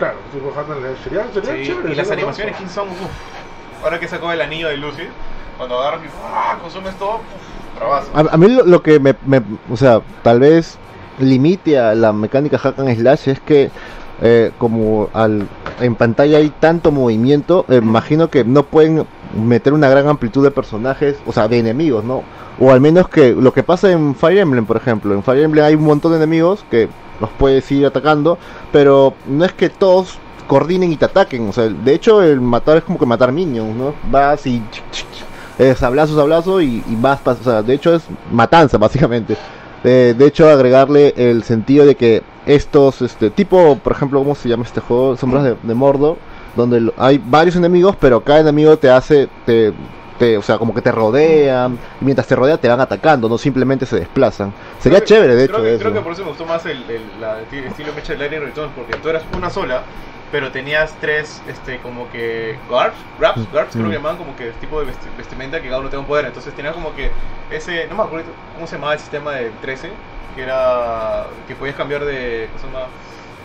[0.00, 0.98] Claro, tipo Hand and Slash.
[1.04, 1.92] Sería, sería Sí, chévere.
[1.92, 2.64] y las animaciones loco.
[2.68, 3.84] que son, uff.
[3.84, 5.08] Ahora que sacó el anillo de Lucy,
[5.56, 6.58] cuando agarras y ¡ah!
[6.60, 7.20] consumes todo,
[7.78, 8.10] bravazo.
[8.14, 10.78] A, a mí lo, lo que me, me- o sea, tal vez
[11.18, 13.70] limite a la mecánica hack and slash es que
[14.22, 15.46] eh, como al,
[15.80, 20.50] en pantalla hay tanto movimiento, eh, imagino que no pueden meter una gran amplitud de
[20.50, 22.22] personajes, o sea, de enemigos, ¿no?
[22.58, 25.64] O al menos que lo que pasa en Fire Emblem, por ejemplo, en Fire Emblem
[25.64, 26.88] hay un montón de enemigos que
[27.20, 28.38] los puedes ir atacando,
[28.72, 32.78] pero no es que todos coordinen y te ataquen, o sea, de hecho el matar
[32.78, 33.94] es como que matar minions, ¿no?
[34.10, 34.62] Vas y
[35.58, 38.02] es sablazo, sablazo y, y vas, o sea, de hecho es
[38.32, 39.36] matanza básicamente.
[39.88, 44.48] Eh, de hecho agregarle el sentido de que estos, este tipo, por ejemplo, ¿cómo se
[44.48, 45.16] llama este juego?
[45.16, 46.16] Sombras de, de Mordor,
[46.56, 49.72] donde hay varios enemigos, pero cada enemigo te hace, te,
[50.18, 53.38] te- o sea, como que te rodean, y mientras te rodean te van atacando, no
[53.38, 54.52] simplemente se desplazan.
[54.80, 55.82] Sería Creo chévere, de hecho, Creo que, eso.
[55.82, 58.40] creo que por eso me gustó más el, el la- el estilo mecha de Lightning
[58.40, 59.82] Returns, porque tú eras una sola,
[60.32, 63.88] pero tenías tres, este, como que guards, grabs, Mm, guards, creo mm.
[63.90, 66.26] que llamaban como que tipo de vesti- vestimenta que cada uno tenía un poder.
[66.26, 67.10] Entonces tenías como que
[67.50, 69.90] ese, no me acuerdo cómo se llamaba el sistema del 13,
[70.34, 72.86] que era que podías cambiar de, ¿cómo se llama?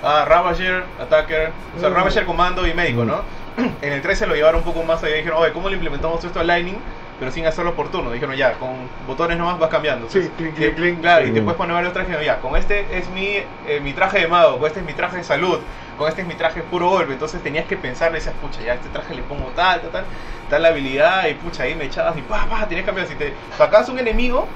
[0.04, 1.94] Ah, Ravager, Attacker, o sea, Mm.
[1.94, 3.08] Ravager, Comando y Médico, Mm.
[3.08, 3.22] ¿no?
[3.82, 6.24] En el 13 lo llevaron un poco más allá y dijeron, oye, ¿cómo le implementamos
[6.24, 6.78] esto a Lightning?
[7.22, 8.10] Pero sin hacerlo por turno.
[8.12, 10.10] Dijeron, ya, con botones nomás vas cambiando.
[10.10, 11.02] Sí, clink, que- clink, clink.
[11.02, 11.44] Claro, y te Mm.
[11.44, 12.26] puedes poner varios trajes.
[12.26, 13.28] Ya, con este es mi,
[13.68, 15.60] eh, mi traje de mago, con este es mi traje de salud,
[16.00, 17.14] con este es mi traje puro golpe.
[17.14, 20.06] Entonces tenías que pensar, decías, pucha, ya este traje le pongo tal, tal, tal,
[20.50, 23.06] tal habilidad, y pucha, ahí me echabas y pa, pa, tenías que cambiar.
[23.08, 24.48] Si te sacabas un enemigo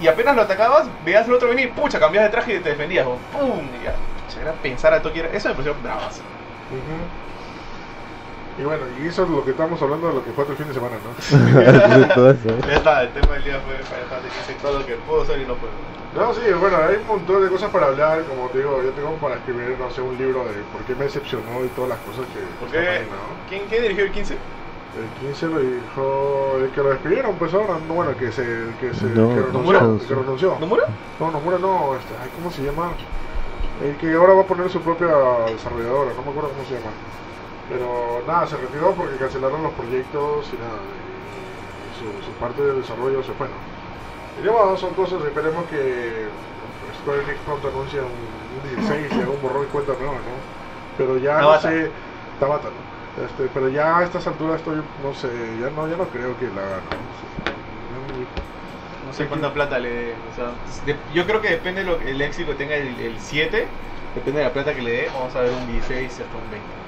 [0.00, 3.08] y apenas lo atacabas, veías al otro venir, pucha, cambias de traje y te defendías.
[3.08, 3.58] o ¡Pum!
[3.80, 5.18] Y ya, pucha, era pensar a toque.
[5.18, 6.22] era- Eso me pareció bravazo.
[6.70, 7.10] Ujú.
[8.56, 10.68] Y bueno, y eso es lo que estamos hablando de lo que fue el fin
[10.68, 11.10] de semana, ¿no?
[12.14, 12.48] Todo eso.
[12.68, 15.46] Ya está, el tema del día fue Final Fantasy todo lo que puedo hacer y
[15.46, 15.72] no puedo.
[16.14, 19.10] No, sí, bueno, hay un montón de cosas para hablar, como te digo, yo tengo
[19.14, 22.26] para escribir, no sé, un libro de por qué me decepcionó y todas las cosas
[22.32, 22.78] que ¿Por qué?
[22.88, 23.48] ahí, ¿no?
[23.48, 24.34] ¿Quién, ¿Quién dirigió el 15?
[24.34, 28.46] El 15 lo dijo, el que lo despidieron, pues ahora, no, bueno, que se,
[28.80, 30.56] que se, No, renunció, el que renunció.
[30.60, 30.84] ¿Nomura?
[31.18, 32.92] No, Nomura no, este, ay, ¿cómo se llama?
[33.82, 35.08] El que ahora va a poner su propia
[35.50, 36.92] desarrolladora, no me acuerdo cómo se llama.
[37.68, 42.74] Pero nada, se retiró porque cancelaron los proyectos y nada, y su, su parte de
[42.74, 43.54] desarrollo se fue, ¿no?
[44.42, 46.26] Y bueno, son cosas, esperemos que
[47.00, 50.36] Square Enix pronto anuncie un, un 16 y haga un borrón y cuenta nueva, ¿no?
[50.98, 51.70] Pero ya Tabata.
[51.70, 51.90] no sé,
[52.40, 53.24] Tabata, ¿no?
[53.24, 55.28] Este, pero ya a estas alturas estoy, no sé,
[55.60, 57.04] ya no, ya no creo que la hagan, ¿no?
[58.14, 58.26] Muy-
[59.06, 60.14] No sé cuánta plata le dé.
[60.32, 60.52] O sea,
[60.86, 63.68] de- yo creo que depende de lo que- el éxito que tenga el, el 7,
[64.14, 66.83] depende de la plata que le dé, vamos a ver un 16 hasta un 20.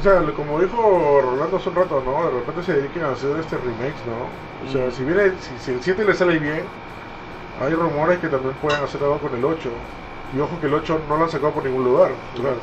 [0.00, 2.24] O sea, como dijo Rolando hace un rato, ¿no?
[2.24, 4.66] De repente se dediquen a hacer este remakes, ¿no?
[4.66, 4.92] O sea, Mm.
[4.92, 6.62] si viene, si, si el 7 le sale bien,
[7.60, 9.68] hay rumores que también pueden hacer algo con el 8.
[10.34, 12.56] Y ojo que el 8 no lo han sacado por ningún lugar, claro.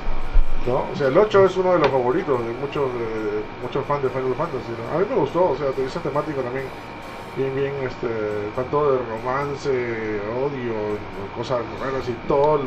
[0.65, 0.85] ¿no?
[0.91, 4.09] O sea, el 8 es uno de los favoritos de muchos, de muchos fans de
[4.09, 4.97] Final Fantasy, ¿no?
[4.97, 6.65] A mí me gustó, o sea, esa temática también,
[7.35, 8.07] bien, bien, este,
[8.55, 9.69] tanto de romance,
[10.41, 10.73] odio,
[11.37, 12.61] cosas raras y todo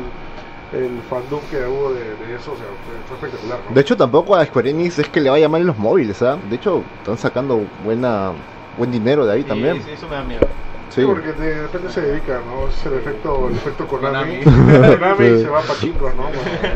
[0.71, 3.73] el, el fandom que hubo de, de eso, o sea, fue, fue espectacular, ¿no?
[3.75, 6.39] De hecho, tampoco a Square Enix es que le vaya mal en los móviles, ¿ah?
[6.41, 8.33] De hecho, están sacando buena
[8.77, 9.83] buen dinero de ahí Sí, también.
[9.83, 10.47] sí, eso me da miedo.
[10.89, 11.01] Sí.
[11.01, 12.67] Sí, porque de repente se dedica, ¿no?
[12.67, 14.39] Es el efecto, el efecto Konami.
[14.43, 14.87] Konami.
[14.97, 15.41] Konami Sí.
[15.43, 16.23] se va a Pachinko, ¿no?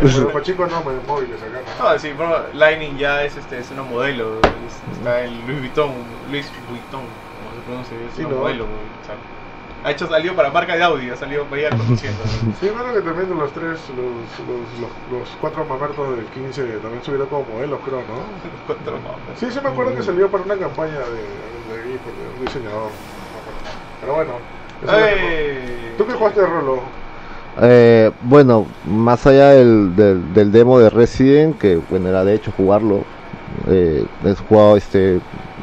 [0.01, 1.61] Bueno, Pachinko no, me- móviles acá,
[1.93, 1.99] ¿no?
[1.99, 4.39] Sí, pero Lightning ya es, este, es una modelo.
[4.65, 5.91] es- está en Louis Vuitton,
[6.29, 7.01] Louis Vuitton,
[7.37, 8.41] como se pronuncia, es Sí, una ¿no?
[8.41, 8.67] modelo.
[9.85, 12.17] Ha hecho salido para marca de Audi, ha salido para ir conduciendo.
[12.59, 16.63] Sí, bueno, que también de los tres, los, los, los, los cuatro mamertos del 15
[16.81, 18.25] también subieron como modelos, creo, ¿no?
[18.65, 19.39] Cuatro mapas.
[19.39, 22.89] Sí, sí me acuerdo que salió para una campaña de, de, de un diseñador.
[22.89, 23.61] no me acuerdo.
[24.01, 24.31] Pero bueno.
[25.97, 26.79] ¿Tú qué jugaste de Rolo?
[27.61, 32.51] Eh, bueno, más allá del, del, del demo de Resident, que bueno, era de hecho
[32.51, 33.03] jugarlo,
[33.67, 35.19] eh, he jugado este,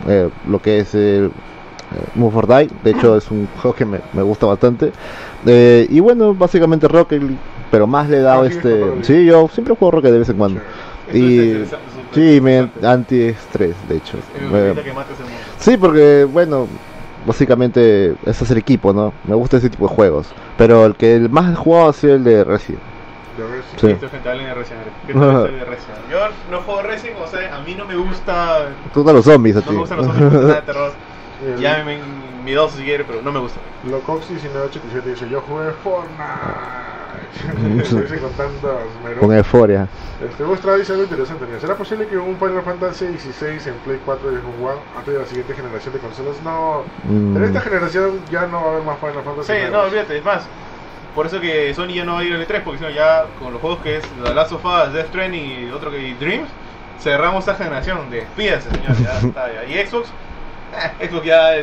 [0.08, 1.30] eh, lo que es el
[2.14, 4.92] Move or Die, de hecho es un juego que me, me gusta bastante.
[5.46, 7.38] Eh, y bueno, básicamente Rocket League,
[7.70, 9.04] pero más le he dado Ah, ¿sigues este...
[9.04, 10.60] Sí, yo siempre juego Rocket de vez en cuando.
[10.60, 11.66] Esto Y
[12.14, 14.18] sí, me anti-estrés, de hecho.
[14.18, 15.40] Es Me- ahorita que mates el mundo.
[15.58, 16.68] Sí, porque, bueno,
[17.26, 19.12] básicamente es hacer equipo, ¿no?
[19.24, 20.28] Me gusta ese tipo de juegos.
[20.56, 22.82] Pero el que el más he jugado ha sido el de Resident.
[23.80, 23.86] Sí.
[23.88, 24.92] Estoy frente a alguien de Resident Evil.
[25.06, 25.98] ¿Qué tal soy de Resident?
[26.10, 26.18] Yo
[26.50, 28.68] no juego Resident, o sea, a mí no me gusta.
[28.92, 29.72] Tú gustan los zombies a No ti.
[29.72, 30.92] me gustan los zombies, no me de terror.
[31.46, 31.98] el- Llámeme
[32.44, 33.60] miedoso si quiere, pero no me gusta.
[33.84, 36.22] Locox 1987 dice, yo jugué Fortnite.
[38.02, 39.18] Dice con tantas meros.
[39.20, 39.86] Con euforia.
[40.28, 41.46] Este Gustra dice algo interesante.
[41.46, 45.14] mira, ¿Será posible que un Final Fantasy XVI en Play 4 y Xbox One antes
[45.14, 46.36] de la siguiente generación de consolas?
[46.44, 46.82] No.
[47.04, 47.36] Mm.
[47.36, 49.52] En esta generación ya no va a haber más Final Fantasy.
[49.52, 50.42] Sí, no, olvídate, es más.
[51.14, 53.24] Por eso que Sony ya no va a ir al E3, porque si no ya
[53.38, 56.48] con los juegos que es The Last of Us, Death Stranding y otro que Dreams,
[57.00, 58.10] cerramos esta generación.
[58.10, 59.52] Despídase, señor, ya está.
[59.52, 59.64] ya.
[59.64, 60.08] Y Xbox,
[61.00, 61.54] Xbox ya...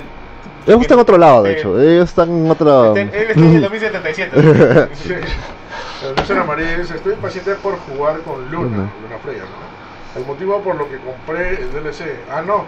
[0.67, 1.59] Ellos están en otro lado, de Sí.
[1.59, 1.79] hecho.
[1.81, 2.91] Ellos están en otra.
[2.95, 4.89] Él está en el 2077.
[4.93, 5.13] Sí.
[5.13, 8.91] Eh, María dice, estoy impaciente por jugar con Luna, Luna.
[9.01, 10.19] Luna Freya, ¿no?
[10.19, 12.03] El motivo por lo que compré el DLC.
[12.31, 12.65] Ah, no.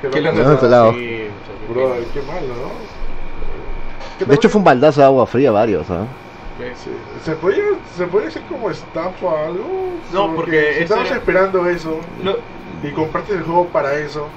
[0.00, 0.32] Que lo
[0.68, 0.92] lado.
[0.92, 1.28] Sí,
[2.12, 2.54] qué mal, ¿no?
[4.18, 6.04] ¿Qué De hecho, fue un baldazo de agua fría, varios, ¿ah?
[6.82, 6.90] Sí.
[7.24, 7.62] ¿Se podía,
[7.96, 9.90] ¿Se podía hacer como estafa o algo?
[10.12, 11.98] No, porque si eso estabas era- esperando eso
[12.82, 14.28] y compraste el juego para eso.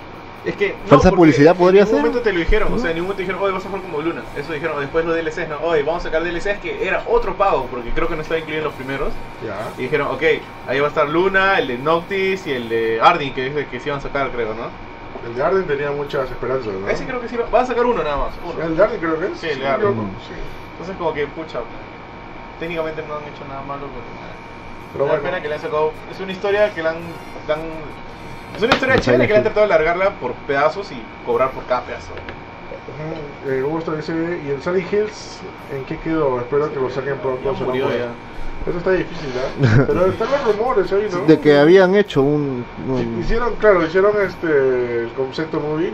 [0.45, 0.75] Es que.
[0.85, 2.05] ¿Falsa publicidad podría En ningún ser?
[2.11, 4.01] momento te lo dijeron, o sea, en ningún momento dijeron, oye, vas a jugar como
[4.01, 4.23] Luna.
[4.37, 7.67] Eso dijeron después los DLCs, no, oye, vamos a sacar DLCs que era otro pago,
[7.69, 9.13] porque creo que no estaba incluido en los primeros.
[9.45, 9.57] Ya.
[9.77, 10.23] Y dijeron, ok,
[10.67, 13.65] ahí va a estar Luna, el de Noctis y el de Ardyn, que es el
[13.67, 14.67] que se iban a sacar, creo, ¿no?
[15.27, 16.87] El de Arden tenía muchas esperanzas, ¿no?
[16.87, 18.33] Ese creo que sí, va- a sacar uno nada más.
[18.43, 18.63] Uno.
[18.65, 19.37] El de Arden creo que es.
[19.39, 19.93] Sí, el de Arden.
[20.25, 20.33] Sí.
[20.71, 21.59] Entonces, como que, pucha,
[22.59, 24.03] técnicamente no han hecho nada malo, pero.
[24.93, 25.21] Pero bueno.
[25.21, 25.91] pena que le han sacado.
[26.09, 26.97] Es una historia que le han.
[27.47, 28.08] le han-
[28.55, 31.65] es una historia chévere que le han tratado de alargarla por pedazos y cobrar por
[31.65, 32.13] cada pedazo.
[33.47, 33.63] Eh,
[33.97, 35.39] dice, ¿y el Silent Hills
[35.73, 36.39] en qué quedó?
[36.39, 37.53] Espero que lo saquen pronto.
[37.53, 37.87] Ya murió.
[38.67, 39.83] Eso está difícil, ¿eh?
[39.87, 41.25] Pero están los rumores ahí, ¿no?
[41.25, 42.65] De que habían hecho un-
[43.21, 45.93] Hicieron, claro, hicieron este el concepto movie,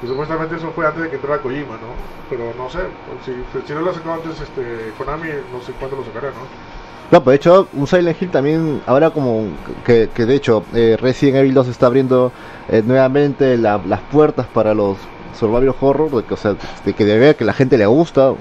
[0.00, 1.94] que supuestamente eso fue antes de que entrara Kojima, ¿no?
[2.28, 2.80] Pero no sé,
[3.24, 3.32] si,
[3.66, 6.69] si no lo sacó antes este Konami, no sé cuándo lo sacará, ¿no?
[7.10, 9.44] No, pero de hecho, un Silent Hill también, ahora como
[9.84, 12.30] que, que de hecho eh, Resident Evil 2 está abriendo
[12.68, 14.96] eh, nuevamente la- las puertas para los
[15.38, 18.32] survival horror, de que, o sea, de que de ver que la gente le gusta.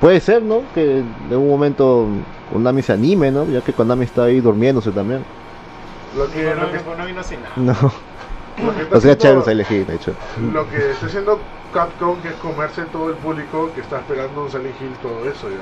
[0.00, 0.62] Puede ser, ¿no?
[0.74, 2.06] Que en un momento
[2.52, 3.44] Konami se anime, ¿no?
[3.46, 5.24] Ya que Konami está ahí durmiéndose también.
[6.16, 7.50] Lo que, lo que, Konami no hace nada.
[7.56, 7.72] No,
[8.64, 10.12] lo que está o sea, chévere un haciendo- Silent Hill, de hecho.
[10.52, 11.40] Lo que está haciendo
[11.72, 15.48] Capcom que es comerse todo el público que está esperando un Silent Hill, todo eso,
[15.50, 15.56] ¿ya?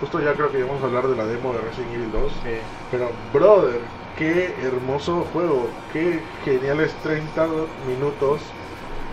[0.00, 2.32] Justo ya creo que vamos a hablar de la demo de Resident Evil 2.
[2.32, 2.50] Sí.
[2.90, 3.80] Pero, brother,
[4.18, 7.46] qué hermoso juego, qué geniales 30
[7.86, 8.40] minutos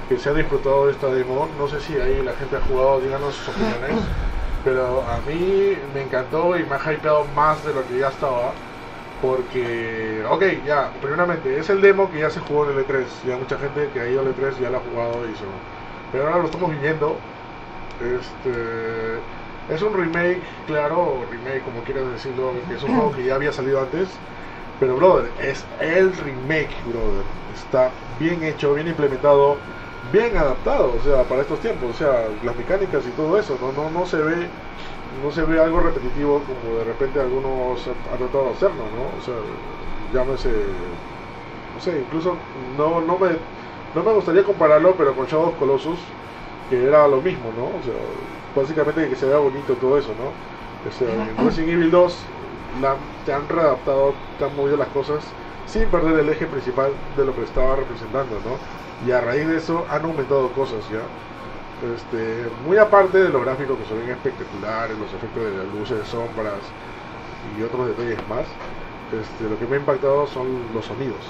[0.10, 1.48] que se ha disfrutado de esta demo.
[1.58, 4.06] No sé si ahí la gente ha jugado, díganos sus opiniones.
[4.63, 8.52] Pero a mí me encantó y me ha hypeado más de lo que ya estaba.
[9.22, 13.06] Porque, ok, ya, primeramente, es el demo que ya se jugó en el E3.
[13.28, 15.46] Ya mucha gente que ha ido al E3 ya lo ha jugado y eso.
[16.12, 17.17] Pero ahora lo estamos viviendo.
[18.00, 19.22] Este.
[19.67, 23.54] Es un remake, claro, remake, como quieras decirlo, que es un juego que ya había
[23.54, 24.21] salido antes.
[24.80, 27.26] Pero, brother, es el remake, brother.
[27.47, 29.63] Está bien hecho, bien implementado,
[30.02, 33.71] bien adaptado, o sea, para estos tiempos, o sea, las mecánicas y todo eso, no,
[33.71, 34.52] no, no se ve
[35.21, 39.15] no se ve algo repetitivo como de repente algunos han tratado de hacerlo, ¿no?
[39.17, 39.36] O sea,
[40.12, 40.50] llámese,
[41.74, 43.39] no sé, incluso no, no me
[43.93, 46.17] no me gustaría compararlo, pero con Shadow Colossus,
[46.67, 47.82] que era lo mismo, ¿no?
[48.56, 50.32] Básicamente que se vea bonito todo eso, ¿no?
[50.90, 52.18] O sea, en Resident Evil 2
[52.82, 55.24] la, te han readaptado, te han movido las cosas
[55.66, 58.58] sin perder el eje principal de lo que estaba representando, ¿no?
[59.08, 61.02] Y a raíz de eso han aumentado cosas, ¿ya?
[61.96, 66.62] Este, muy aparte de los gráficos que ven espectaculares, los efectos de las luces, sombras
[67.58, 68.46] y otros detalles más,
[69.12, 71.26] este, lo que me ha impactado son los sonidos.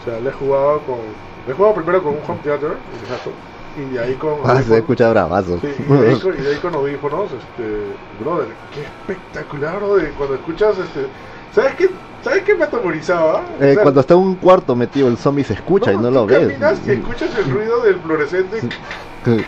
[0.00, 0.98] O sea, le he jugado con.
[1.46, 3.32] Le he jugado primero con un home theater, exacto,
[3.76, 4.38] y de ahí con.
[4.44, 5.58] Ah, se escucha bravazo.
[5.60, 10.12] Sí, y, de ahí con, y de ahí con audífonos, este, brother, qué espectacular, brother,
[10.12, 11.06] cuando escuchas, este,
[11.52, 11.90] ¿sabes qué,
[12.22, 13.44] ¿sabes qué me atemorizaba?
[13.60, 16.10] Eh, O sea, cuando está en un cuarto metido el zombie se escucha y no
[16.10, 16.52] lo ves.
[16.86, 18.60] y escuchas el ruido del fluorescente,
[19.24, 19.44] Que-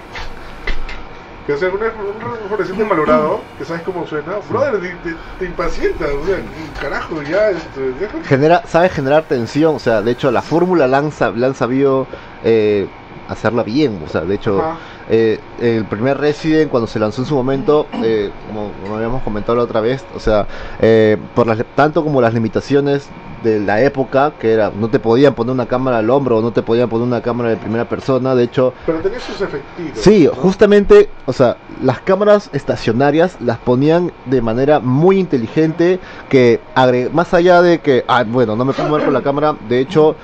[1.46, 5.44] que o sea, un, un fluorescente malogrado, que sabes cómo suena, brother, te, te, te
[5.44, 6.36] impacientas, o sea,
[6.80, 10.98] carajo, ya, este, deja- genera, sabe generar tensión, o sea, de hecho la fórmula la
[10.98, 12.06] han, sa- la han sabido
[12.44, 12.86] eh,
[13.32, 14.78] hacerla bien, o sea, de hecho Ajá.
[15.08, 19.56] eh, el primer Resident cuando se lanzó en su momento, eh, como, como habíamos comentado
[19.56, 20.46] la otra vez, o sea,
[20.80, 23.08] eh, por las, tanto como las limitaciones
[23.42, 26.52] de la época, que era, no te podían poner una cámara al hombro, o no
[26.52, 30.00] te podían poner una cámara de primera persona, de hecho, pero tenía sus efectitos.
[30.00, 30.32] Sí, ¿no?
[30.40, 37.34] justamente, o sea, las cámaras estacionarias las ponían de manera muy inteligente que agre- más
[37.34, 40.14] allá de que, ah, bueno, no me puedo mover con la cámara, de hecho,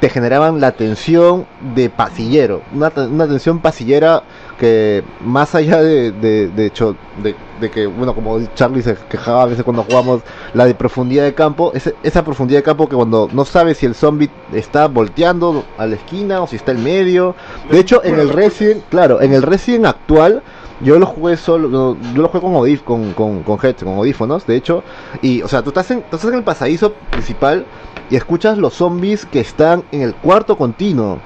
[0.00, 4.22] te generaban la tensión de pasillero, una, una tensión pasillera
[4.58, 9.42] que más allá de, de, de hecho, de, de que, bueno, como Charlie se quejaba
[9.42, 10.22] a veces cuando jugamos,
[10.54, 13.86] la de profundidad de campo, ese- esa profundidad de campo que cuando no sabes si
[13.86, 17.34] el zombie está volteando a la esquina o si está en medio,
[17.70, 20.42] de hecho, en el Resident, claro, en el Resident actual,
[20.84, 24.46] yo lo jugué solo, yo lo jugué con, audif con, con, con heads, con audífonos,
[24.46, 24.84] de hecho,
[25.22, 27.64] y, o sea, tú estás, en, tú estás en el pasadizo principal
[28.10, 31.18] y escuchas los zombies que están en el cuarto continuo.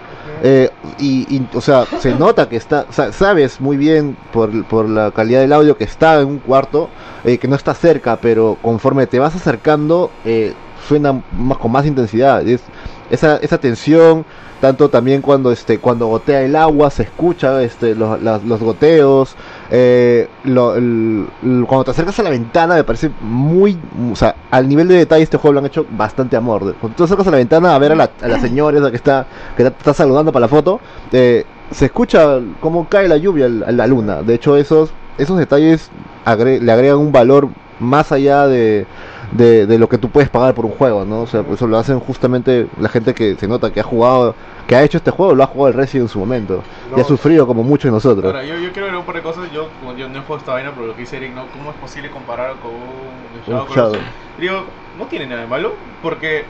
[0.42, 4.64] Eh, y, y, o sea, se nota que está, o sea, sabes muy bien por,
[4.66, 6.88] por la calidad del audio que está en un cuarto,
[7.24, 10.54] eh, que no está cerca, pero conforme te vas acercando, eh,
[10.86, 12.46] suena más, con más intensidad.
[12.46, 12.62] Es,
[13.10, 14.24] esa, esa tensión,
[14.60, 19.36] tanto también cuando este cuando gotea el agua se escucha este los, los goteos
[19.70, 23.78] eh, cuando te acercas a la ventana me parece muy
[24.10, 27.04] o sea al nivel de detalle este juego lo han hecho bastante amor cuando te
[27.04, 29.62] acercas a la ventana a ver a la, a la señora esa que está que
[29.62, 30.80] está saludando para la foto
[31.12, 34.22] eh, se escucha cómo cae la lluvia la luna.
[34.22, 35.90] De hecho esos esos detalles
[36.26, 37.48] le agregan un valor
[37.80, 38.86] más allá de,
[39.32, 41.22] de, de lo que tú puedes pagar por un juego, ¿no?
[41.22, 44.34] O sea, eso lo hacen justamente la gente que se nota que ha jugado,
[44.66, 46.62] que ha hecho este juego, lo ha jugado el Resident en su momento.
[46.96, 48.24] Y ha sufrido como muchos de nosotros.
[48.24, 49.50] Ahora, yo, yo quiero ver un par de cosas.
[49.52, 51.46] Yo, yo no he jugado esta vaina, pero lo que dice Eric, ¿no?
[51.48, 53.98] ¿cómo es posible comparar con un Shadow?
[54.38, 54.64] Digo,
[54.98, 56.44] no tiene nada de malo, porque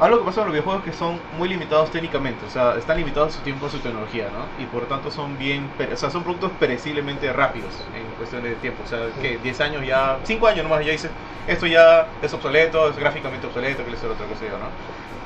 [0.00, 2.98] algo que pasa con los videojuegos es que son muy limitados técnicamente, o sea, están
[2.98, 4.62] limitados su tiempo, su tecnología, ¿no?
[4.62, 8.82] Y por tanto son bien, o sea, son productos pereciblemente rápidos en cuestión de tiempo,
[8.84, 11.10] o sea, que 10 años ya, 5 años nomás ya dices,
[11.48, 14.70] esto ya es obsoleto, es gráficamente obsoleto, que le sea otra cosa, ¿no?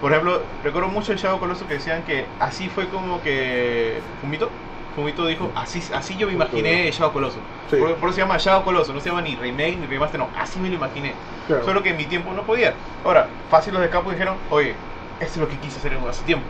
[0.00, 4.50] Por ejemplo, recuerdo mucho el Shadow Colossus que decían que así fue como que Fumito,
[4.94, 7.40] Fumito dijo, así, así yo me imaginé Shadow Colossus.
[7.70, 7.76] Sí.
[7.76, 10.28] Por, por eso se llama Shadow Colossus, no se llama ni remake ni remaster, no,
[10.38, 11.14] así me lo imaginé.
[11.46, 11.64] Claro.
[11.64, 12.74] Solo que en mi tiempo no podía.
[13.04, 14.74] Ahora, fácil los de Capcom dijeron, oye,
[15.20, 16.46] esto es lo que quise hacer hace tiempo.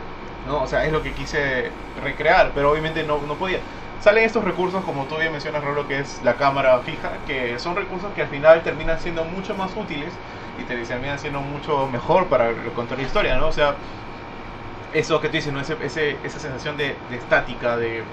[0.47, 0.61] ¿no?
[0.61, 1.71] O sea, es lo que quise
[2.03, 3.59] recrear, pero obviamente no, no podía.
[4.01, 7.75] Salen estos recursos, como tú bien mencionas, Rolo, que es la cámara fija, que son
[7.75, 10.11] recursos que al final terminan siendo mucho más útiles
[10.59, 13.47] y te terminan siendo mucho mejor para contar la historia, ¿no?
[13.47, 13.75] O sea,
[14.93, 15.59] eso que tú dices, ¿no?
[15.61, 18.07] Ese, ese- esa sensación de, estática, de,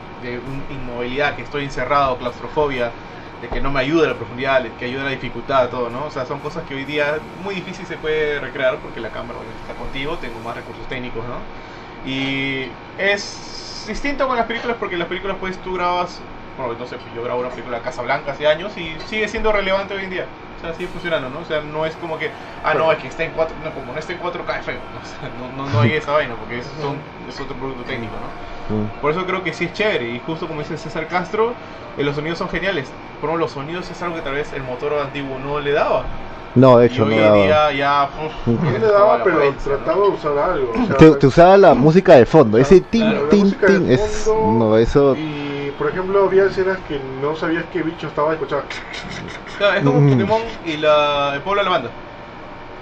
[0.68, 2.96] inmovilidad, que estoy encerrado, claustrofobia,
[3.40, 6.06] de que no me ayuda la profundidad, de que ayuda la dificultad, todo, ¿no?
[6.06, 9.40] O sea, son cosas que hoy día muy difícil se puede recrear porque la cámara
[9.54, 11.48] está contigo, tengo más recursos técnicos, ¿no?
[12.02, 16.22] Y es distinto con las películas porque las películas pues tú grabas,
[16.56, 19.52] bueno, no sé, pues yo grabo una película Casa Blanca hace años y sigue siendo
[19.52, 20.30] relevante hoy en día.
[20.60, 21.40] O sea, sigue funcionando, ¿no?
[21.40, 23.94] O sea, no es como que, ah, no, es que está en 4, no, como
[23.94, 24.82] no está en 4K es feo.
[24.94, 28.18] O sea, no, no, no hay esa vaina porque es, son- es otro producto técnico,
[28.20, 28.34] ¿no?
[29.00, 30.10] Por eso creo que sí es chévere.
[30.10, 31.56] Y justo como dice César Castro,
[31.96, 32.94] eh, los sonidos son geniales.
[33.20, 36.04] Pero los sonidos es algo que tal vez el motor antiguo no le daba.
[36.54, 37.44] No, de Y hecho hoy no en daba.
[37.46, 38.10] día ya.
[38.18, 38.66] uf, Ujú.
[38.66, 39.84] Sí ya le estaba daba, la pero potencia, ¿no?
[39.84, 40.72] trataba de usar algo.
[40.72, 44.30] o sea, Te, te usaba la música de fondo, ese tin, tin, tin, es...
[44.42, 45.16] No, eso...
[45.16, 45.49] Y
[45.80, 48.64] por ejemplo, había escenas que no sabías qué bicho estaba y escuchaba.
[49.56, 50.10] Claro, es como Mm.
[50.10, 51.90] Pokémon y la, el pueblo de la banda.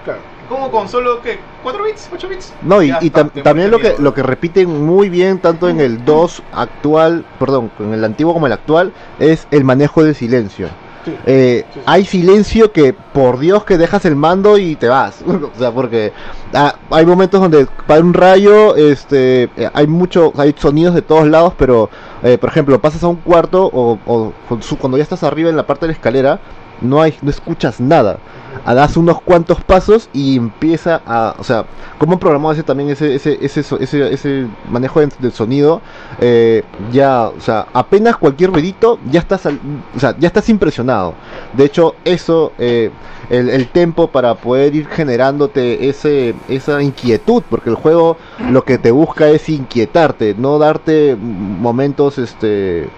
[0.05, 2.55] Claro, como con solo que 4 bits, 8 bits.
[2.61, 6.43] No, y, tam- también lo que, lo que repiten muy bien, tanto en el 2
[6.51, 10.69] actual, perdón, en el antiguo como el actual, es el manejo del silencio.
[11.11, 11.17] Sí.
[11.27, 11.81] Eh, Sí, sí.
[11.87, 15.23] Hay silencio que, por Dios, que dejas el mando y te vas.
[15.27, 16.13] o sea, porque
[16.55, 21.27] ah, hay momentos donde para un rayo, este, eh, hay mucho, hay sonidos de todos
[21.27, 21.91] lados, pero,
[22.23, 24.33] eh, por ejemplo, pasas a un cuarto o, o
[24.79, 26.41] cuando ya estás arriba en la parte de la escalera,
[26.81, 28.18] no hay, no escuchas nada.
[28.64, 31.64] Ah, das unos cuantos pasos y empieza a, o sea,
[31.99, 35.81] cómo programado ese también ese ese ese ese, ese manejo de- del sonido,
[36.20, 41.14] eh, ya, o sea, apenas cualquier ruidito ya estás, o sea, ya estás impresionado.
[41.53, 42.91] De hecho, eso, eh,
[43.31, 48.16] el, el tempo para poder ir generándote ese esa inquietud, porque el juego
[48.51, 52.89] lo que te busca es inquietarte, no darte momentos, este,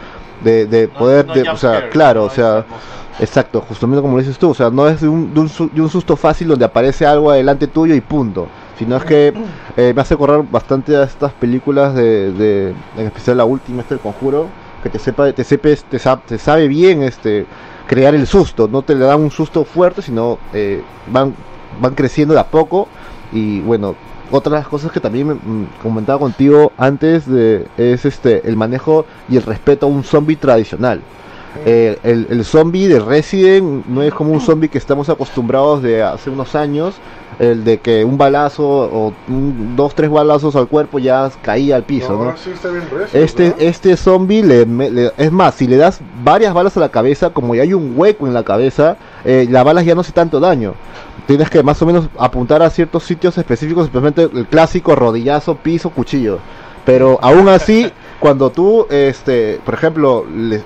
[0.41, 2.65] de, de No- poder, no de- o sea, claro, no o sea.
[3.19, 5.83] Exacto, justamente como lo dices tú, o sea, no es de un, de un, de
[5.83, 9.35] un susto fácil donde aparece algo adelante tuyo y punto, sino es que
[9.77, 13.93] eh, me hace correr bastante a estas películas de, de en especial la última, este
[13.95, 14.49] El Conjuro,
[14.83, 17.45] que te sepa, te sepes, te, sa- te sabe bien este
[17.87, 20.83] crear el susto, no te le dan un susto fuerte, sino eh,
[21.13, 21.35] van,
[21.79, 22.89] van creciendo de a poco
[23.33, 23.97] y bueno,
[24.31, 29.07] otra de las cosas que también mm, comentaba contigo antes de, es este el manejo
[29.29, 31.01] y el respeto a un zombie tradicional.
[31.67, 36.03] Eh, el, el zombie de Resident no es como un zombie que estamos acostumbrados de
[36.03, 36.95] hace unos años,
[37.41, 41.83] el de que un balazo o un- dos, tres balazos al cuerpo ya caía al
[41.85, 42.25] piso, No, ¿no?
[42.27, 43.59] ahora sí está bien recio, Este, ¿verdad?
[43.63, 47.63] este zombie, le, es más, si le das varias balas a la cabeza, como ya
[47.63, 50.75] hay un hueco en la cabeza, eh, las balas ya no hace tanto daño.
[51.27, 55.91] Tienes que más o menos apuntar a ciertos sitios específicos, especialmente el clásico rodillazo, piso,
[55.91, 56.39] cuchillo.
[56.85, 57.91] Pero aún así,
[58.21, 60.63] cuando tú, este, por ejemplo, le,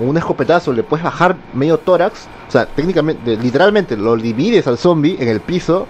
[0.00, 5.16] un escopetazo le puedes bajar medio tórax, o sea, técnicamente, literalmente lo divides al zombie
[5.20, 5.86] en el piso.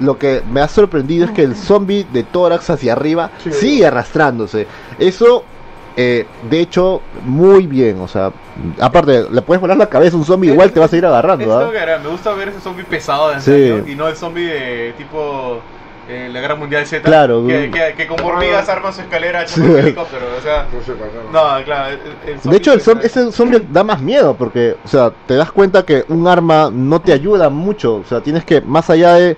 [0.00, 3.52] Lo que me ha sorprendido es que el zombie de tórax hacia arriba Sí.
[3.52, 4.66] sigue arrastrándose.
[4.98, 5.44] Eso,
[5.96, 8.00] eh, de hecho, muy bien.
[8.00, 8.32] O sea,
[8.80, 11.60] aparte, le puedes volar la cabeza a un zombie, igual te vas a ir agarrando.
[11.60, 13.50] Lo que era, me gusta ver ese zombie pesado de Sí.
[13.70, 15.60] antaño y no el zombie de tipo
[16.12, 17.02] eh, la Guerra Mundial Z.
[17.02, 17.46] Claro.
[17.46, 20.26] Que, que, que como hormigas arma su escalera como un helicóptero.
[20.38, 20.66] O sea,
[21.32, 21.96] No no, claro.
[22.24, 25.12] el- el De hecho, el zombie- zombie, ese zombie da más miedo porque, o sea,
[25.26, 27.96] te das cuenta que un arma no te ayuda mucho.
[27.96, 29.36] O sea, tienes que, más allá de,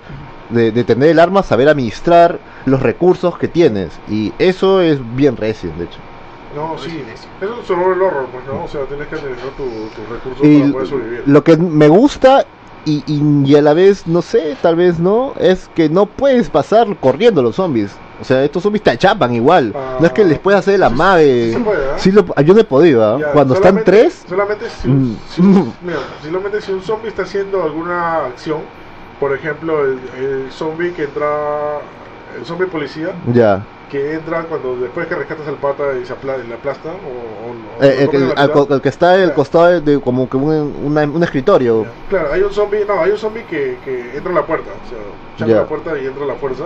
[0.49, 3.91] de, de tener el arma, saber administrar los recursos que tienes.
[4.09, 5.99] Y eso es bien Resident, de hecho.
[6.55, 7.03] No, sí.
[7.41, 8.63] Es un survival horror, pues, ¿no?
[8.63, 11.23] O sea, tienes que administrar tu- tus recursos Y para poder sobrevivir.
[11.25, 12.45] lo que me gusta
[12.85, 16.49] y, y- y a la vez, no sé, tal vez no, es que no puedes
[16.49, 17.91] pasar corriendo los zombies.
[18.21, 19.73] O sea, estos zombies te achapan igual.
[19.99, 21.57] no es que les puedas hacer la Sí, mabe.
[21.97, 23.17] sí lo- yo no he podido, ¿ah?
[23.19, 25.17] Ya, Cuando están tres, Solamente si, Mm.
[25.29, 28.59] si un- mira, solamente si un zombie está haciendo alguna acción,
[29.19, 31.27] por ejemplo, el, el zombie que entra,
[32.37, 33.65] el zombie policía, ya.
[33.87, 37.51] que entra cuando después que rescatas al pata y se apla, y le aplasta, o,
[37.51, 41.03] o- Eh, el, que- al el que está al costado de, como que un, una-
[41.03, 41.83] un escritorio.
[41.85, 41.91] Ya.
[42.09, 44.85] Claro, hay un zombie, no, hay un zombie que, que entra a la puerta, o
[44.85, 46.65] sea, la puerta y entra a la fuerza.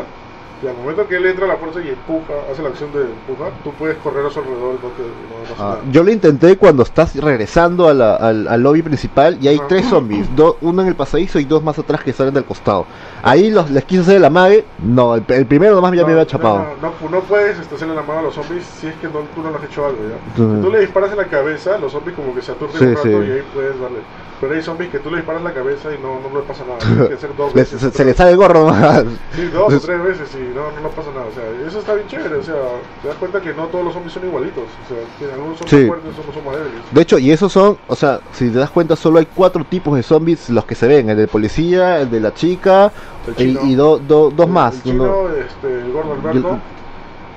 [0.62, 3.02] Y al momento que él entra a la fuerza y empuja, hace la acción de
[3.04, 5.10] empuja, tú puedes correr a su alrededor no te no,
[5.58, 9.56] Ah, yo lo intenté cuando estás regresando a la- al, al lobby principal y hay
[9.58, 9.68] Ajá.
[9.70, 12.86] tres zombies, do- uno en el pasadizo y dos más atrás que salen del costado.
[13.24, 16.28] Ahí los, les quise hacer el amague, no, el, el primero nomás ya me había
[16.28, 16.60] chapado.
[16.82, 19.42] No, no, no puedes hacerle la mano a los zombies si es que no, tú
[19.42, 20.18] no le has hecho algo ya.
[20.36, 22.96] Si tú le disparas en la cabeza, los zombies como que se aturden Sí, un
[22.96, 23.10] rato sí.
[23.30, 24.00] y ahí puedes darle.
[24.42, 26.78] Pero hay zombies que tú le disparas la cabeza y no, no le pasa nada.
[26.80, 27.82] Tienes que hacer dos veces.
[27.94, 29.04] se, le sale el gorro nomás.
[29.36, 31.26] Sí, dos o tres veces y no, no, no pasa nada.
[31.26, 32.36] O sea, eso está bien chévere.
[32.36, 32.56] O sea,
[33.02, 34.64] te das cuenta que no todos los zombies son igualitos.
[34.64, 35.76] O sea, algunos son Sí.
[35.78, 36.82] más fuertes, otros son más débiles.
[36.92, 39.96] De hecho, y esos son, o sea, si te das cuenta, solo hay cuatro tipos
[39.98, 42.94] de zombies los que se ven: el del policía, el de la chica
[43.38, 44.76] y, y do- do- dos El- más.
[44.76, 46.40] El chino, uno- este, el gordo Alberto.
[46.40, 46.58] Yo-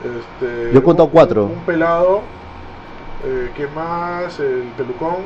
[0.05, 1.45] este, yo he contado un- cuatro.
[1.47, 2.23] Un, pelado.
[3.25, 4.39] Eh, ¿Qué más?
[4.41, 5.17] El pelucón.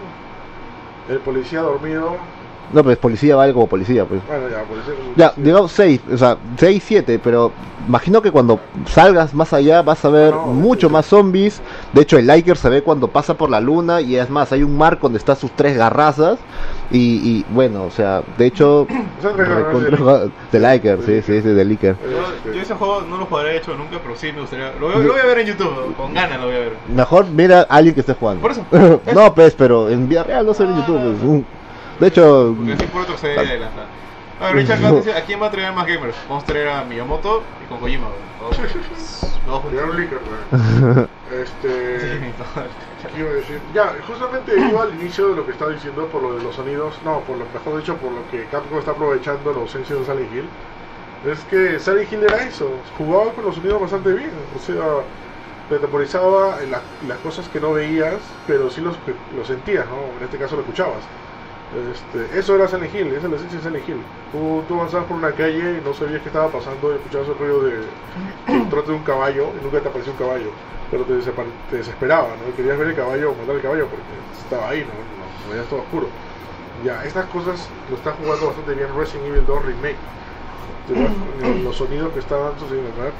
[1.09, 2.36] El policía dormido.
[2.73, 4.21] No, pues policía vale como policía, pues.
[4.27, 4.95] Bueno, ya, policía.
[5.17, 5.43] Ya, sí.
[5.43, 7.53] digamos 6, o sea, 6, 7, pero
[7.87, 8.59] imagino que cuando
[8.89, 10.93] salgas más allá vas a ver No, mucho sí.
[10.93, 11.61] más zombies.
[11.93, 14.63] De hecho, el Liker se ve cuando pasa por la luna y es más, hay
[14.63, 16.39] un mar donde están sus tres garrazas.
[16.91, 18.87] Y, y, bueno, o sea, de hecho,
[20.53, 21.97] de- Liker, sí, sí, sí, de Liker.
[22.03, 24.73] Yo, Este, yo ese juego no lo jugaré hecho nunca, pero sí me gustaría.
[24.81, 26.73] Lo, voy- lo voy a ver en YouTube, con ganas lo voy a ver.
[26.95, 28.43] Mejor mira a alguien que esté jugando.
[28.43, 28.65] Por eso.
[29.15, 31.17] no, pues, pero en vida real no se ve en YouTube.
[31.21, 31.45] pues.
[32.01, 33.87] De hecho, Porque así troceder de lanza.
[34.41, 36.17] A ver, Richard dice: ¿A quién va a traer más gamers?
[36.29, 38.09] Vamos a traer a Miyamoto y con Kojima.
[38.39, 39.71] Todos juntos.
[39.71, 41.07] Llegaron liquor, güey.
[41.43, 42.01] Este.
[42.01, 43.61] Sí, ¿Qué iba a decir?
[43.75, 46.95] Ya, justamente iba al inicio de lo que estaba diciendo por lo de los sonidos,
[47.05, 50.33] no, por lo mejor dicho, por lo que Capcom está aprovechando la ausencia de Silent
[50.33, 50.49] Hill.
[51.33, 54.85] Es que Silent Hill era eso, jugaba con los sonidos bastante bien, o sea,
[55.69, 58.15] te temporizaba en la- las cosas que no veías,
[58.47, 58.97] pero sí los,
[59.37, 60.17] los sentías, ¿no?
[60.19, 61.03] En este caso lo escuchabas.
[61.75, 64.03] Este, eso era Silent Hill, esa es la esencia de Silent Hill.
[64.31, 67.39] Tú, tú avanzabas por una calle y no sabías qué estaba pasando y escuchabas el
[67.39, 67.75] ruido de
[68.47, 70.51] el trote de un caballo y nunca te apareció un caballo,
[70.91, 71.15] pero te,
[71.71, 72.49] te desesperaba, ¿no?
[72.49, 74.05] Y querías ver el caballo o matar el caballo porque
[74.39, 74.95] estaba ahí, ¿no?
[74.95, 76.07] No, no veías todo oscuro.
[76.85, 79.97] Ya, estas cosas lo está jugando bastante bien Resident Evil 2 Remake.
[81.65, 83.13] Los sonidos que estaban sucediendo, ¿verdad?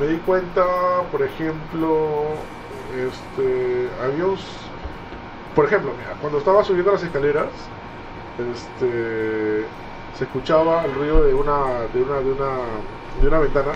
[0.00, 0.64] Me di cuenta,
[1.12, 2.34] por ejemplo,
[2.96, 4.38] este, había un...
[5.54, 7.48] Por ejemplo, mira, cuando estaba subiendo las escaleras,
[8.38, 9.64] este,
[10.16, 12.50] se escuchaba el ruido de una, de una, de una,
[13.20, 13.72] de una ventana.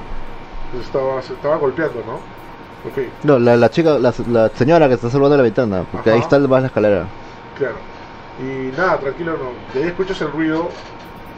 [0.73, 2.15] que Estaba, se estaba golpeando, ¿no?
[2.89, 6.21] Ok, No, la, la chica, la, la señora que está salvando la ventana, porque ahí
[6.21, 7.07] está más la escalera.
[7.57, 7.77] Claro.
[8.39, 9.51] Y nada, tranquilo, no.
[9.73, 10.69] De ahí escuchas el ruido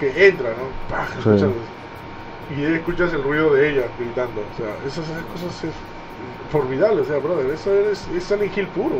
[0.00, 0.68] que entra, ¿no?
[0.88, 1.06] ¡Pah!
[1.22, 1.46] Sí.
[2.50, 4.40] Y de ahí escuchas el ruido de ella gritando.
[4.40, 5.72] O sea, esas, esas cosas es
[6.50, 7.02] formidable.
[7.02, 8.96] O sea, brother, eso es, es Silent Hill puro.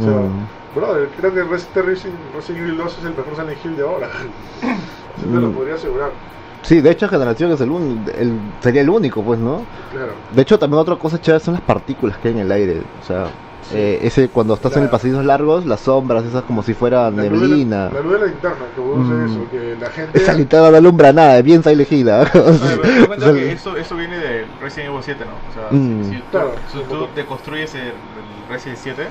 [0.00, 0.46] O sea, Mm.
[0.74, 4.08] brother, creo que Res- Resident Resident Evil 2 es el mejor Silent Hill de ahora.
[5.18, 5.52] Eso te lo Mm.
[5.54, 6.10] podría asegurar.
[6.62, 9.64] Sí, de hecho Generación es el, un- el sería el único, pues, ¿no?
[9.90, 10.12] Claro.
[10.30, 12.82] De hecho, también otra cosa chévere son las partículas que hay en el aire.
[13.00, 13.28] O sea,
[13.62, 13.76] Sí.
[13.76, 17.10] eh, ese cuando estás en el pasillos largos, las sombras, esas como si fuera La
[17.10, 17.84] luz, de neblina.
[17.86, 19.26] la, la luz de la linterna, que produce Mm.
[19.26, 20.18] eso, que la gente...
[20.18, 22.30] Esa linterna no alumbra nada, es bien Silent Hill, ¿ah?
[22.34, 22.40] No,
[23.16, 25.32] pero que eso, eso viene del Resident Evil 7, ¿no?
[25.50, 26.04] O sea, Mm.
[26.04, 27.94] si, si tú, Claro, si tú te construyes el, el
[28.48, 29.08] Resident 7,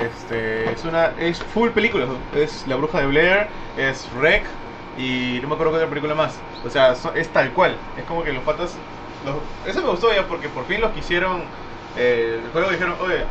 [0.00, 2.06] este, es una es full película.
[2.34, 4.46] Es La Bruja de Blair, es Rec
[4.96, 6.38] y no me acuerdo qué otra película más.
[6.64, 7.76] O sea, so- es tal cual.
[7.96, 8.76] Es como que los patas...
[9.24, 11.42] los- eso me gustó ya porque por fin los quisieron...
[11.96, 13.24] Eh, el juego dijeron, oye,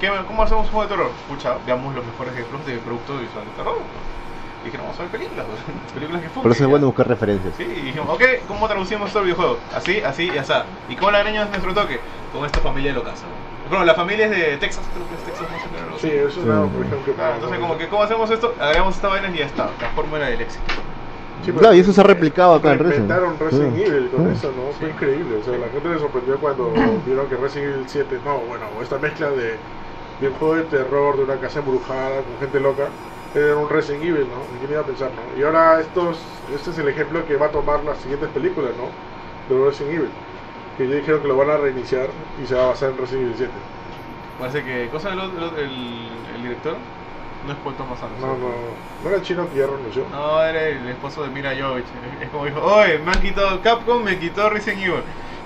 [0.00, 1.10] ¿qué, ¿cómo hacemos un juego de terror?
[1.20, 3.76] Escucha, veamos los mejores ejemplos de producto visual de terror.
[4.62, 5.46] Y dijeron, vamos a ver películas.
[5.94, 7.54] películas que Por eso es bueno buscar referencias.
[7.56, 9.58] Sí, y dijimos, ok, ¿cómo traducimos esto al videojuego?
[9.74, 10.52] Así, así y así.
[10.88, 12.00] ¿Y cómo le agreñamos nuestro toque?
[12.32, 13.22] Con esta familia de locas.
[13.68, 16.08] Bueno, la familia es de Texas, creo que es Texas, no sé, pero no Sí,
[16.08, 16.18] sé.
[16.18, 16.70] eso es una, Sí.
[16.74, 18.54] por ejemplo, Ah, entonces, como que, ¿cómo hacemos esto?
[18.60, 19.70] Agregamos esta vaina y ya está.
[19.80, 20.64] La fórmula del éxito.
[21.42, 23.10] Sí, Claro, y eso se ha replicado acá en Resident.
[23.10, 23.82] Inventaron Resident Sí.
[23.82, 24.32] Evil con Sí.
[24.38, 24.72] eso, ¿no?
[24.72, 24.92] Fue Sí.
[24.92, 25.36] increíble.
[25.40, 26.72] O sea, la gente le sorprendió cuando
[27.06, 29.58] vieron que Resident Evil 7, no, bueno, esta mezcla de,
[30.20, 32.84] de un juego de terror, de una casa embrujada con gente loca,
[33.34, 34.40] era un Resident Evil, ¿no?
[34.60, 35.38] ¿Quién iba a pensar, no?
[35.38, 36.18] Y ahora estos,
[36.54, 38.88] este es el ejemplo que va a tomar las siguientes películas, ¿no?
[39.54, 40.10] De Resident Evil.
[40.76, 42.08] Que ya dijeron que lo van a reiniciar
[42.42, 43.52] y se va a basar en Resident Evil 7.
[44.38, 44.88] Parece que.
[44.88, 46.76] ¿Cosa del el, el director?
[47.46, 48.28] No es Paul Thomas Anderson.
[48.28, 48.54] No, no,
[49.02, 50.04] no era el chino que ya renunció.
[50.10, 51.84] No, era el esposo de Mira Jovovich.
[52.20, 55.02] Es como dijo, oye, me han quitado Capcom, me quitó Resident Evil.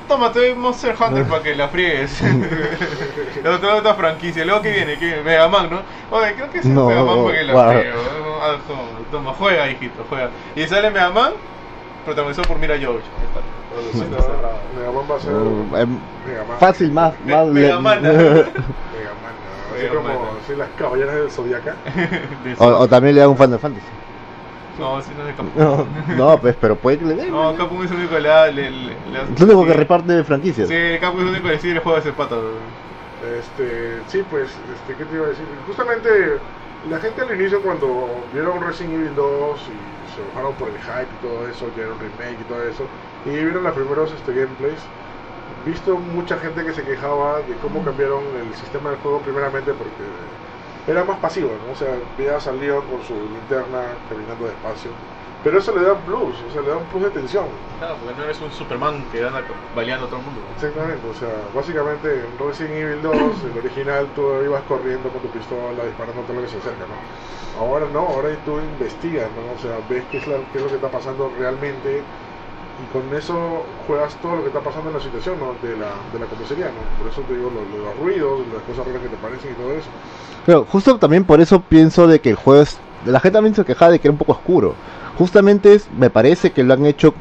[0.07, 2.23] Toma, te doy Monster Hunter para que la friegues.
[3.43, 4.45] Luego te doy otra franquicia.
[4.45, 5.83] Luego que viene, que Mega Man, ¿no?
[6.17, 7.71] Oye, creo que es No, Mega Man para que la wow.
[7.73, 7.93] friegue.
[8.41, 10.31] Ah, toma, Toma, juega, hijito, juega.
[10.55, 11.33] Y sale Mega Man,
[12.05, 13.05] protagonizado por Mira Jovovich.
[13.79, 14.59] Pero sí, Cuenta no, cerrada.
[14.77, 17.15] Mega Man va a ser Uh, fácil, más.
[17.25, 18.03] más Mega Man.
[18.03, 19.75] Mega Man, ¿no?
[19.77, 20.09] así como
[20.43, 21.75] así las caballeras del Zodiaca.
[22.45, 23.87] De o, o también le da un Final Fantasy.
[24.79, 25.61] No, si no es de Capcom.
[25.61, 27.33] No, no, pues, pero puede que le den.
[27.33, 28.47] No, Capcom es el único que le da.
[28.47, 30.69] Le, le, le- Es lo único que reparte franquicias.
[30.69, 32.41] Sí, Capcom es el único que le sigue el juego de ese pato.
[33.39, 35.45] Este, sí, pues, este, ¿qué te iba a decir?
[35.67, 36.09] Justamente
[36.89, 41.11] la gente al inicio cuando vieron Resident Evil 2 y se bajaron por el hype
[41.11, 42.85] y todo eso, que era un remake y todo eso,
[43.25, 44.83] y vieron los primeros este, gameplays,
[45.65, 50.05] visto mucha gente que se quejaba de cómo cambiaron el sistema del juego primeramente porque
[50.87, 51.73] era más pasivo, ¿no?
[51.73, 51.95] O sea,
[52.51, 54.93] al Leon con su linterna caminando despacio.
[55.43, 57.47] Pero eso le da un plus, o sea, le da un plus de tensión.
[57.79, 59.45] Claro, porque no eres un Superman que anda
[59.75, 60.41] baleando a todo el mundo.
[60.55, 65.31] Exactamente, o sea, básicamente en Resident Evil 2, el original, tú ibas corriendo con tu
[65.31, 66.97] pistola disparando a todo lo que se acerca, ¿no?
[67.61, 69.53] Ahora no, ahora tú investigas, ¿no?
[69.53, 72.09] O sea, ves qué es, la- qué es lo que está pasando realmente
[72.83, 75.55] y con eso juegas todo lo que está pasando en la situación, ¿no?
[75.67, 76.81] De la, de la comisaría, ¿no?
[77.03, 79.55] Por eso te digo lo- lo- los ruidos, las cosas raras que te parecen y
[79.55, 79.89] todo eso.
[80.47, 82.79] Pero justo también por eso pienso de que el juego es...
[83.05, 84.75] La gente también se quejaba de que era un poco oscuro.
[85.17, 87.15] Justamente es, me parece que lo han hecho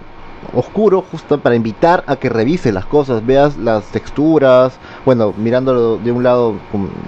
[0.54, 6.12] oscuro justo para invitar a que revises las cosas, veas las texturas, bueno, mirándolo de
[6.12, 6.56] un lado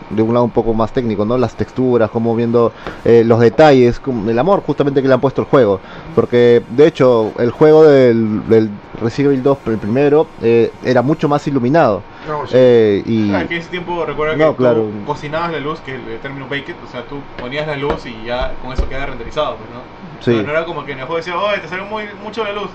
[0.09, 1.37] de un lado un poco más técnico, ¿no?
[1.37, 2.71] Las texturas, como viendo
[3.05, 5.79] eh, los detalles, como el amor justamente que le han puesto el juego,
[6.15, 8.69] porque de hecho el juego del, del
[9.01, 12.53] Resident Evil 2, el primero, eh, era mucho más iluminado No, sí.
[12.55, 14.85] eh, y Ah, que ese tiempo recuerda que No, tú claro.
[15.05, 18.25] cocinabas la luz, que es el término baked, o sea, tú ponías la luz y
[18.25, 19.81] ya con eso queda renderizado, pues, ¿no?
[20.21, 20.31] Sí.
[20.31, 22.51] No, no era como que en el juego decía, oye, te salió muy, mucho la
[22.53, 22.69] luz.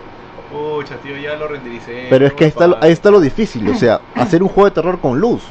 [0.54, 2.06] Pucha, tío, ya lo rendericé.
[2.08, 2.86] Pero es que ahí está, lo- pasa".
[2.86, 5.42] ahí está lo difícil, o sea, hacer un juego de terror con luz.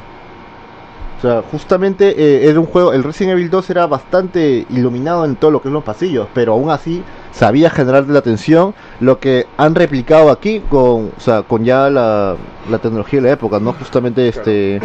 [1.23, 5.37] O sea, justamente eh, era un juego, el Resident Evil 2 era bastante iluminado en
[5.37, 7.01] todo lo que es los pasillos, pero aún así
[7.31, 12.35] sabía generar la atención, lo que han replicado aquí con, o sea, con ya la,
[12.69, 13.71] la tecnología de la época, ¿no?
[13.71, 14.81] Justamente este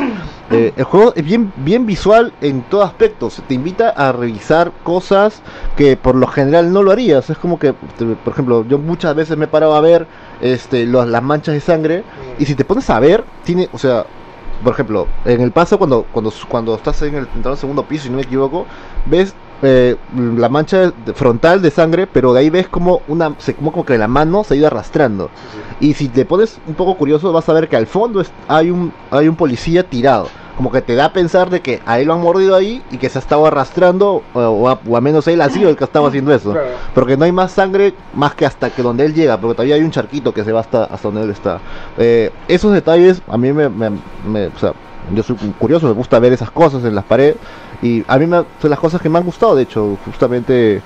[0.52, 5.42] eh, el juego es bien, bien visual en todo aspecto, te invita a revisar cosas
[5.76, 9.36] que por lo general no lo harías, es como que, por ejemplo, yo muchas veces
[9.36, 10.06] me he parado a ver
[10.40, 12.04] este, los- las manchas de sangre
[12.38, 14.06] y si te pones a ver, tiene, o sea,
[14.62, 18.04] por ejemplo, en el paso cuando cuando cuando estás en el, entrando al segundo piso,
[18.04, 18.66] si no me equivoco,
[19.06, 19.96] ves eh,
[20.36, 23.98] la mancha frontal de sangre, pero de ahí ves como una se como, como que
[23.98, 25.30] la mano se ha ido arrastrando.
[25.52, 25.86] Sí, sí.
[25.90, 28.70] Y si te pones un poco curioso, vas a ver que al fondo es- hay
[28.70, 30.28] un hay un policía tirado.
[30.58, 32.98] Como que te da a pensar de que a él lo han mordido ahí y
[32.98, 35.76] que se ha estado arrastrando, o, o a, o a menos él ha sido el
[35.76, 36.50] que estaba haciendo eso.
[36.50, 36.66] Claro.
[36.94, 39.82] Porque no hay más sangre más que hasta que donde él llega, porque todavía hay
[39.82, 41.60] un charquito que se va hasta, hasta donde él está.
[41.96, 43.90] Eh, esos detalles a mí me, me-
[44.26, 44.72] me- o sea,
[45.14, 47.36] yo soy curioso, me gusta ver esas cosas en las paredes
[47.80, 50.82] y a mí me, son las cosas que me han gustado, de hecho, justamente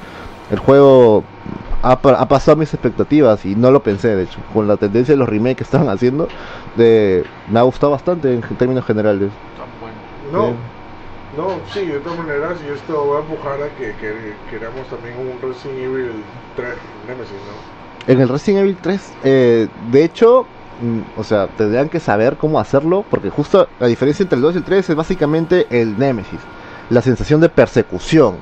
[0.50, 1.24] el juego
[1.82, 5.18] ha, ha pasado mis expectativas y no lo pensé, de hecho, con la tendencia de
[5.18, 6.28] los remakes que estaban haciendo,
[6.76, 9.30] de, me ha gustado bastante en términos generales.
[10.32, 10.54] No, Sí.
[11.36, 15.14] no, sí, de todas maneras, y esto va a empujar a que, que queramos también
[15.18, 16.12] un Resident Evil
[16.56, 16.68] 3
[17.08, 18.12] Nemesis, ¿no?
[18.12, 20.46] En el Resident Evil 3, eh, de hecho,
[20.80, 24.54] mm, o sea, tendrían que saber cómo hacerlo, porque justo la diferencia entre el 2
[24.54, 26.40] y el 3 es básicamente el Nemesis,
[26.90, 28.36] la sensación de persecución.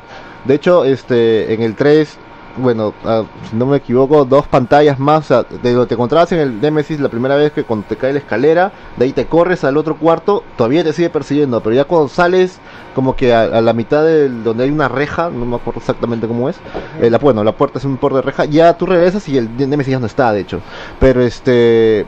[0.45, 2.19] De hecho, este, en el 3,
[2.57, 6.41] bueno, ah, si no me equivoco, dos pantallas más, o sea, que te encontrabas en
[6.41, 9.65] el Nemesis la primera vez que cuando te cae la escalera, de ahí te corres
[9.65, 12.59] al otro cuarto, todavía te sigue persiguiendo, pero ya cuando sales
[12.95, 16.27] como que a, a la mitad de donde hay una reja, no me acuerdo exactamente
[16.27, 16.57] cómo es,
[17.01, 19.49] eh, la, bueno, la puerta es un por de reja, ya tú regresas y el
[19.57, 20.61] Nemesis ya no está, de hecho.
[20.99, 22.07] Pero este,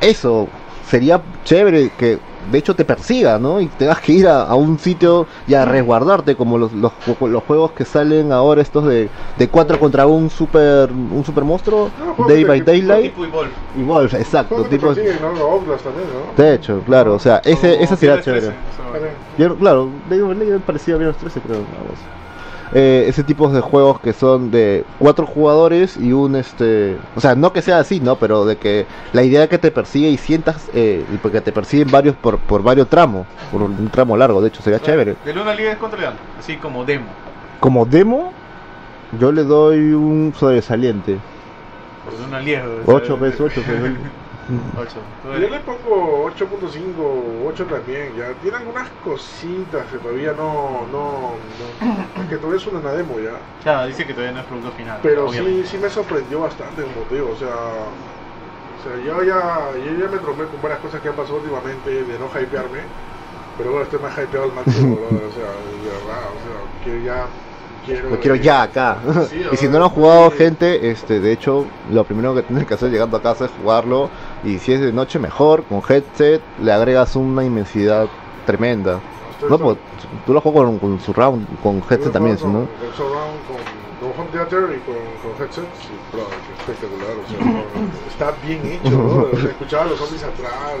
[0.00, 0.48] eso,
[0.88, 2.18] sería chévere que
[2.50, 3.60] de hecho te persiga, ¿no?
[3.60, 7.42] Y tengas que ir a, a un sitio y a resguardarte, como los, los, los
[7.44, 12.26] juegos que salen ahora, estos de, de 4 contra un super, un super monstruo, No,
[12.26, 13.50] Day by Daylight, Tipo Evolve.
[13.76, 15.32] y Wolf, exacto, tipo, persiguen, ¿no?
[15.32, 16.42] Los también, ¿no?
[16.42, 18.40] de hecho, claro, o sea, ese, esa será Viernes 13,
[19.36, 19.56] chévere.
[19.58, 21.58] claro, Day by Daylight parecía bien los 13, creo.
[22.76, 27.36] Eh, ese tipo de juegos que son de cuatro jugadores y un este o sea
[27.36, 30.68] no que sea así no pero de que la idea que te persigue y sientas
[30.74, 34.48] eh, y porque te persiguen varios por, por varios tramos por un tramo largo de
[34.48, 35.14] hecho sería chévere.
[35.24, 37.06] De Luna Liga es contra León, así como demo.
[37.60, 38.32] como demo
[39.20, 41.18] yo le doy un sobresaliente.
[42.04, 42.64] Por Luna Liga.
[42.86, 43.62] 8 veces 8
[44.76, 45.00] 8.
[45.40, 48.32] Yo le pongo 8.5, 8 también, ya.
[48.42, 53.38] Tiene algunas cositas que todavía no, no, no que todavía es una demo ya.
[53.62, 54.98] Claro, dice que todavía no es producto final.
[55.02, 55.62] Pero obviamente.
[55.66, 59.92] sí, sí me sorprendió bastante, como te digo, o sea, o sea yo ya, yo
[59.96, 62.80] ya me tromé con varias cosas que han pasado últimamente de no hypearme,
[63.56, 65.50] pero bueno, estoy más hypeado al máximo, brother, o sea,
[65.82, 67.26] de verdad, o sea, quiero ya,
[67.84, 68.10] quiero...
[68.10, 70.38] lo quiero ya acá Sí, y si no lo han jugado sí.
[70.38, 74.10] gente este de hecho lo primero que tienes que hacer llegando a casa es jugarlo
[74.44, 78.08] y si es de noche mejor con headset le agregas una inmensidad
[78.46, 79.00] tremenda
[79.48, 79.78] No, pues
[80.26, 82.66] tú lo juegas con, con surround, con Yo headset también, juego ¿no?
[82.66, 86.26] Con, con surround, con, con home theater y con, con headset, sí, bro,
[86.58, 87.64] espectacular, o sea, no,
[88.08, 90.80] está bien hecho, bro, o sea, escuchaba los zombies atrás,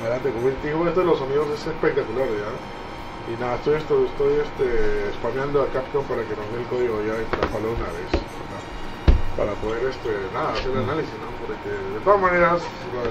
[0.00, 2.50] adelante, como digo, esto de los sonidos es espectacular, ya.
[3.32, 6.98] Y nada, estoy, estoy, estoy este, spameando a Capcom para que nos dé el código
[7.06, 8.31] ya Trapalo una vez.
[9.36, 11.30] Para poder, este, nada, hacer el análisis, ¿no?
[11.46, 12.62] Porque de todas maneras,
[12.92, 13.10] bueno,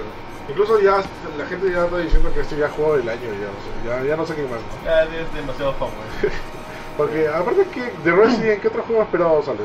[0.50, 1.02] incluso ya
[1.38, 4.02] la gente ya está diciendo que este ya es juego del año, ya, o sea,
[4.02, 4.86] ya, ya no sé qué más, ¿no?
[4.86, 6.34] Ya es demasiado fan, güey.
[6.98, 9.60] Porque aparte que de Resident, ¿qué otro juego esperado sale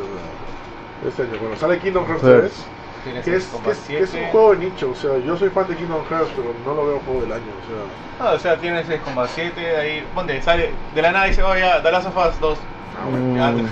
[1.06, 1.38] este año?
[1.40, 2.54] Bueno, sale Kingdom Hearts Hearts.
[2.54, 5.36] 3, Tienes que es, que, es, que es un juego de nicho, o sea, yo
[5.36, 8.28] soy fan de Kingdom Hearts, pero no lo veo juego del año, o sea...
[8.28, 10.04] Ah, o sea, tienes 6,7 ahí.
[10.14, 12.58] Ponte, sale de la nada y dice, oh ya, The Last of Us 2.
[12.94, 13.34] Ah, bueno.
[13.36, 13.62] Ya te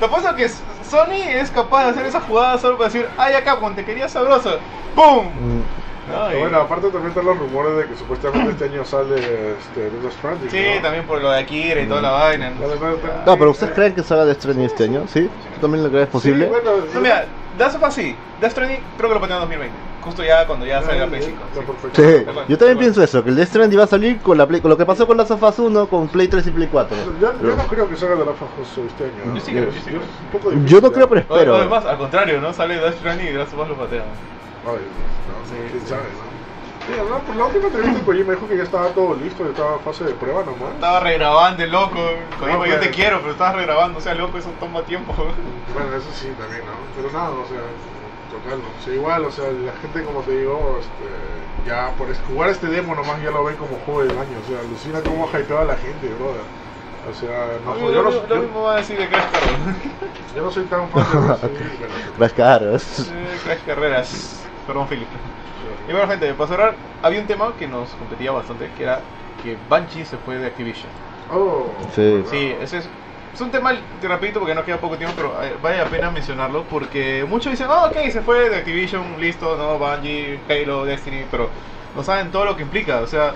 [0.00, 0.04] Mm.
[0.04, 3.76] apuesto que Sony es capaz de hacer esa jugada solo para decir, ay, acá, cuando
[3.76, 4.58] te quería sabroso.
[4.94, 5.26] ¡Pum!
[5.34, 5.62] Mm,
[6.10, 6.32] ¿No?
[6.34, 9.16] Y- Bueno, aparte también están los rumores de que supuestamente este año sale
[9.58, 10.82] este, Death Stranding, Sí, ¿no?
[10.82, 12.50] también por lo de Akira y toda la vaina.
[12.58, 13.12] Vale, vale, vale.
[13.26, 15.06] No, pero ¿ustedes creen que salga de Stranding este año?
[15.06, 15.30] ¿Sí?
[15.54, 16.46] ¿Tú también lo crees posible?
[16.46, 18.18] Sí, bueno, No, mira, The Last of Us sí.
[18.38, 19.89] Death Stranding creo que lo patean en 2020.
[20.02, 21.42] Justo ya cuando ya salga Play 5.
[21.44, 22.24] Está sí.
[22.48, 24.70] yo también pienso eso, que el Death Stranding va a salir con, la Play- con
[24.70, 26.96] lo que pasó con las of Us 1 con Play 3 y Play 4.
[27.20, 29.26] Yo, yo no creo que salga de la Fajoso este año.
[29.26, 29.34] ¿no?
[29.34, 30.00] Yo sí creo, yo sí Yo- creo.
[30.00, 30.94] un poco difícil, Yo no ¿ya?
[30.94, 31.56] creo, pero espero.
[31.56, 32.52] Además, al contrario, ¿no?
[32.54, 34.04] Sale Death Stranding y Last of Us lo patean.
[34.66, 35.88] Ay, no, Sí, quién sí.
[35.88, 36.30] sabe, ¿no?
[36.86, 39.50] Sí, no, por la última entrevista de Kojima dijo que ya estaba todo listo, que
[39.50, 40.72] estaba en fase de prueba nomás.
[40.74, 42.00] Estaba regrabando loco.
[42.40, 42.96] Kojima, No, yo te pues.
[42.96, 43.98] quiero, pero estabas regrabando.
[43.98, 45.12] O sea, loco, eso toma tiempo.
[45.14, 46.72] Bueno, eso sí, también, ¿no?
[46.96, 47.60] Pero nada, o sea,
[48.30, 48.68] total, ¿no?
[48.78, 52.68] O sea, igual, o sea, la gente, como te digo, este, ya por jugar este
[52.68, 54.38] demo nomás ya lo ven como juego del año.
[54.42, 56.42] O sea, alucina cómo ha hypeado a la gente, brother.
[57.08, 59.24] O sea, no, Lo, yo, no, lo- lo yo- mismo va a decir de Crash
[59.32, 59.76] Carreras.
[60.36, 62.98] yo no soy tan fan de sí, bueno, Crash Cars.
[63.10, 64.46] Eh, Crash Carreras.
[64.66, 65.08] Perdón, Philip.
[65.88, 69.00] Y bueno, gente, para cerrar, había un tema que nos competía bastante, que era
[69.42, 70.90] que Bungie se fue de Activision.
[71.32, 72.22] Oh, Sí.
[72.30, 72.88] Sí, ese es,
[73.32, 76.10] es un tema de rapidito porque no queda poco tiempo, pero eh, vale la pena
[76.10, 81.24] mencionarlo porque muchos dicen, oh, ok, se fue de Activision, listo, no, Bungie, Halo, Destiny,
[81.30, 81.48] pero
[81.94, 83.00] no saben todo lo que implica.
[83.00, 83.34] O sea,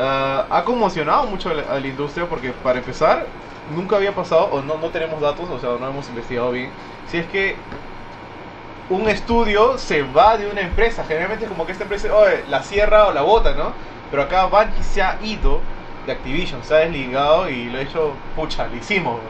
[0.00, 3.26] ah, ha conmocionado mucho a la, industria porque para empezar,
[3.74, 6.70] nunca había pasado, o no, no tenemos datos, o sea, no hemos investigado bien,
[7.10, 7.56] si es que
[8.90, 11.04] un estudio se va de una empresa.
[11.06, 12.08] Generalmente es como que esta empresa
[12.48, 13.72] la cierra o la bota, ¿no?
[14.10, 15.60] Pero acá Bungie se ha ido
[16.06, 19.20] de Activision, se ha desligado y lo ha hecho, pucha, le hicimos,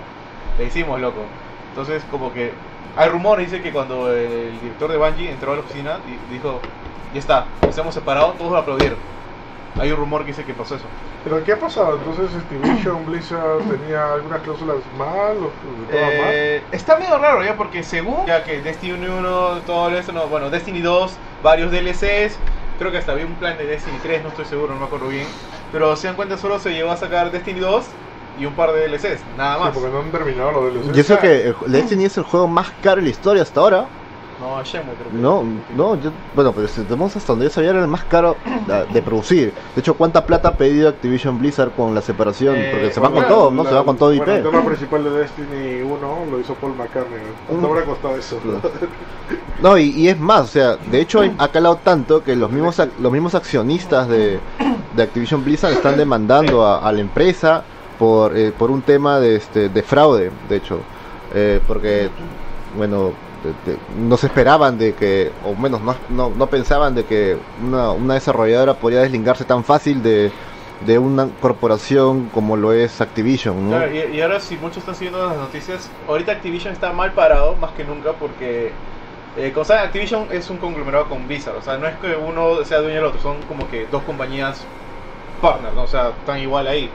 [0.59, 1.23] le hicimos, loco.
[1.71, 2.53] Entonces, como que
[2.97, 6.61] hay rumores, dice que cuando el director de Bungie entró a la oficina, di- dijo,
[7.13, 8.99] ya está, nos hemos separado, todos lo aplaudieron.
[9.81, 10.85] Hay un rumor que dice que pasó eso.
[11.25, 11.97] Pero ¿qué ha pasado?
[11.99, 15.51] Entonces Activision Blizzard tenía algunas cláusulas mal o
[15.91, 16.29] todas mal.
[16.31, 20.49] Eh, está medio raro ya porque según ya que Destiny 1, todo eso, no, bueno,
[20.51, 22.39] Destiny 2, varios DLCs,
[22.79, 25.09] creo que hasta había un plan de Destiny 3, no estoy seguro, no me acuerdo
[25.09, 25.27] bien,
[25.73, 27.85] pero si dan cuenta solo se llegó a sacar Destiny 2
[28.37, 29.75] y un par de DLCs, nada Sí, más.
[29.75, 30.97] porque no han terminado los DLCs.
[30.97, 33.89] Y eso que el Destiny es el juego más caro en la historia hasta ahora.
[34.41, 35.17] No, Shenmue creo que.
[35.17, 35.45] No,
[35.77, 38.87] no, yo, bueno, pero si tenemos hasta donde yo sabía era el más caro de,
[38.93, 39.53] de producir.
[39.75, 42.57] De hecho, ¿cuánta plata ha pedido Activision Blizzard con la separación?
[42.57, 43.63] Eh, Porque se van Bueno, con todo, ¿no?
[43.65, 44.25] la- Se van con todo IP.
[44.25, 47.21] Bueno, el tema principal de Destiny 1 lo hizo Paul McCartney.
[47.47, 47.71] ¿Cuánto Mm.
[47.71, 48.41] habrá costado eso?
[49.63, 52.79] No, y, y es más, o sea, de hecho ha calado tanto que los mismos
[52.81, 54.41] ac- los mismos accionistas de,
[54.95, 57.63] de Activision Blizzard están demandando a, a la empresa
[57.99, 60.81] por, eh, por un tema de, este, de fraude, de hecho,
[61.37, 62.11] Eh, porque,
[62.77, 63.13] bueno,
[63.99, 68.75] no se esperaban de que, o menos no, no, no pensaban de que una, desarrolladora
[68.75, 70.31] podría deslingarse tan fácil de,
[70.87, 73.87] de una corporación como lo es Activision, ¿no?
[73.91, 77.85] Y, ahora si muchos están siguiendo las noticias, ahorita Activision está mal parado más que
[77.85, 78.73] nunca porque,
[79.37, 82.97] eh, Activision es un conglomerado con Blizzard, o sea, no es que uno sea dueño
[82.97, 84.63] del otro, son como que dos compañías
[85.41, 85.83] partners, ¿no?
[85.83, 86.91] o sea, están igual ahí.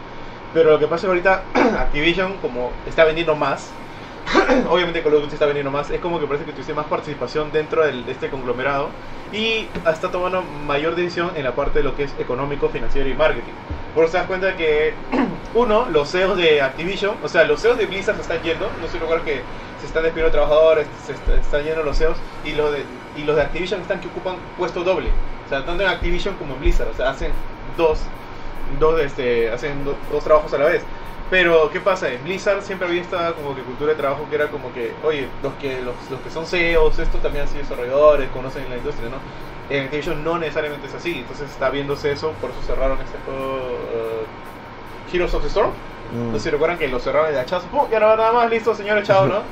[0.54, 1.44] Pero lo que pasa es que ahorita
[1.80, 3.72] Activision, como está vendiendo más,
[4.70, 7.52] obviamente Call of Duty está vendiendo más, es como que parece que tuviese más participación
[7.52, 8.90] dentro del- de este conglomerado.
[9.32, 13.14] Y está tomando mayor decisión en la parte de lo que es económico, financiero y
[13.14, 13.54] marketing.
[13.94, 14.94] Por eso te das cuenta que,
[15.54, 18.88] uno, los CEOs de Activision, o sea, los CEOs de Blizzard se están yendo, no
[18.88, 19.42] sé lugar que
[19.80, 23.36] se están despidiendo trabajadores, se est- están yendo los CEOs, y los de, y los
[23.36, 25.10] de Activision están que ocupan puesto doble,
[25.46, 27.32] o sea, tanto en Activision como en Blizzard, o sea, hacen
[27.78, 28.00] dos,
[28.80, 30.84] dos, este, hacen do- dos trabajos a la vez.
[31.30, 32.10] Pero, ¿qué pasa?
[32.10, 35.28] En Blizzard siempre había esta como que cultura de trabajo que era como que, oye,
[35.44, 39.10] los que, los, los que son CEOs, esto también han sido desarrolladores, conocen la industria,
[39.10, 39.18] ¿no?
[39.70, 43.78] En Activision no necesariamente es así, entonces está viéndose eso, por eso cerraron este juego
[43.78, 45.70] uh, Heroes of the Storm.
[46.12, 46.32] Mm.
[46.32, 47.88] No sé si recuerdan que lo cerraron de hachazo, ¡pum!
[47.92, 49.44] ya no va nada más, listo, señores, chao, ¿no?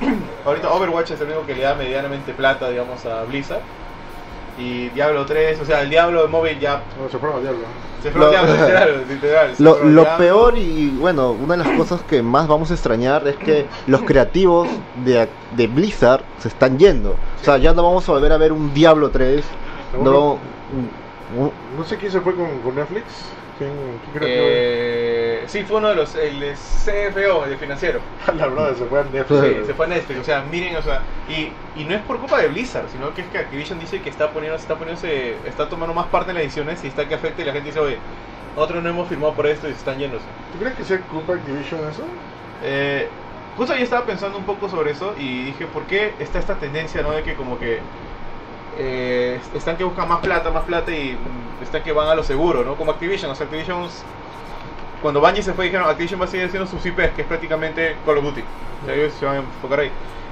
[0.46, 3.60] Ahorita Overwatch es el único que le da medianamente plata, digamos, a Blizzard.
[4.58, 7.60] Y Diablo 3, o sea, el Diablo de móvil ya No, se fueron al diablo.
[8.02, 9.54] se fue al Lo- Diablo, literal, literal.
[9.56, 10.06] se Lo, Diablo.
[10.18, 14.02] peor y bueno, una de las cosas que más vamos a extrañar es que los
[14.02, 14.68] creativos
[15.04, 17.10] de, de Blizzard se están yendo.
[17.40, 19.44] O sea, ya no vamos a volver a ver un Diablo 3.
[20.02, 23.04] No, un- un- No sé quién se fue con, con Netflix.
[23.58, 23.70] ¿Quién,
[24.04, 24.34] quién creo que
[25.44, 28.00] Eh, sí, fue uno de los, el de CFO, el de financiero.
[28.34, 29.40] La verdad, se fue a Netflix.
[29.40, 32.18] Sí, se fue a Netflix, o sea, miren, o sea, y, y no es por
[32.18, 35.68] culpa de Blizzard, sino que es que Activision dice que está poniendo, está poniéndose, está
[35.68, 38.04] tomando más parte en las ediciones y está que afecta y la gente dice, oye,
[38.54, 40.34] nosotros no hemos firmado por esto y se están yéndose.
[40.50, 42.18] ¿Tú crees que sea culpa de Activision eso?
[42.60, 43.18] Eh,
[43.54, 47.02] justo yo estaba pensando un poco sobre eso y dije, ¿por qué está esta tendencia,
[47.02, 47.12] no?
[47.12, 47.90] De que como que
[48.70, 51.24] eh, están que buscan más plata, más plata y
[51.58, 52.76] están que van a lo seguro, ¿no?
[52.76, 53.88] Como Activision, o sea, Activision,
[55.02, 57.96] cuando Bungie se fue dijeron, Activision va a seguir haciendo sus IPs, que es prácticamente
[58.04, 58.42] Call of Duty.
[58.82, 59.90] O sea, ellos se van a enfocar ahí.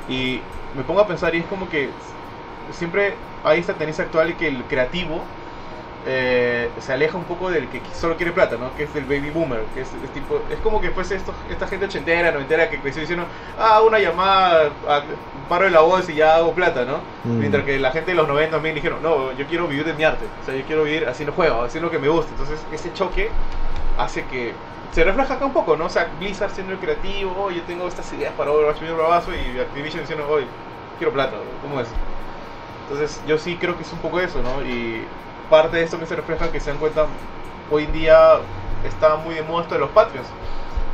[0.08, 0.40] Y
[0.76, 1.88] me pongo a pensar y es como que
[2.72, 3.14] siempre
[3.44, 5.22] hay esta tendencia actual de que el creativo
[6.08, 8.74] eh, se aleja un poco del que solo quiere plata, ¿no?
[8.76, 11.66] Que es el baby boomer, que es, es tipo, es como que fuese esto, esta
[11.66, 13.26] gente ochentera, noventera que creció diciendo,
[13.58, 15.02] ah, una llamada, ah,
[15.48, 16.98] paro de la voz y ya hago plata, ¿no?
[17.24, 17.38] Mm.
[17.40, 20.04] Mientras que la gente de los 90 también dijeron, no, yo quiero vivir de mi
[20.04, 22.30] arte, o sea, yo quiero vivir haciendo juegos, haciendo lo que me gusta.
[22.30, 23.30] Entonces, ese choque
[23.98, 24.54] hace que
[24.92, 25.86] se refleja acá un poco, ¿no?
[25.86, 29.30] O sea, Blizzard siendo el creativo, oh, yo tengo estas ideas para Overwatch, un bravazo,
[29.34, 30.46] y Activision diciendo, oye,
[30.98, 31.88] quiero plata, ¿cómo es?
[32.88, 34.62] Entonces, yo sí creo que es un poco eso, ¿no?
[34.62, 35.04] Y
[35.50, 37.06] parte de esto que se refleja, que se dan cuenta,
[37.70, 38.38] hoy en día
[38.86, 40.28] está muy de moda esto de los Patreons.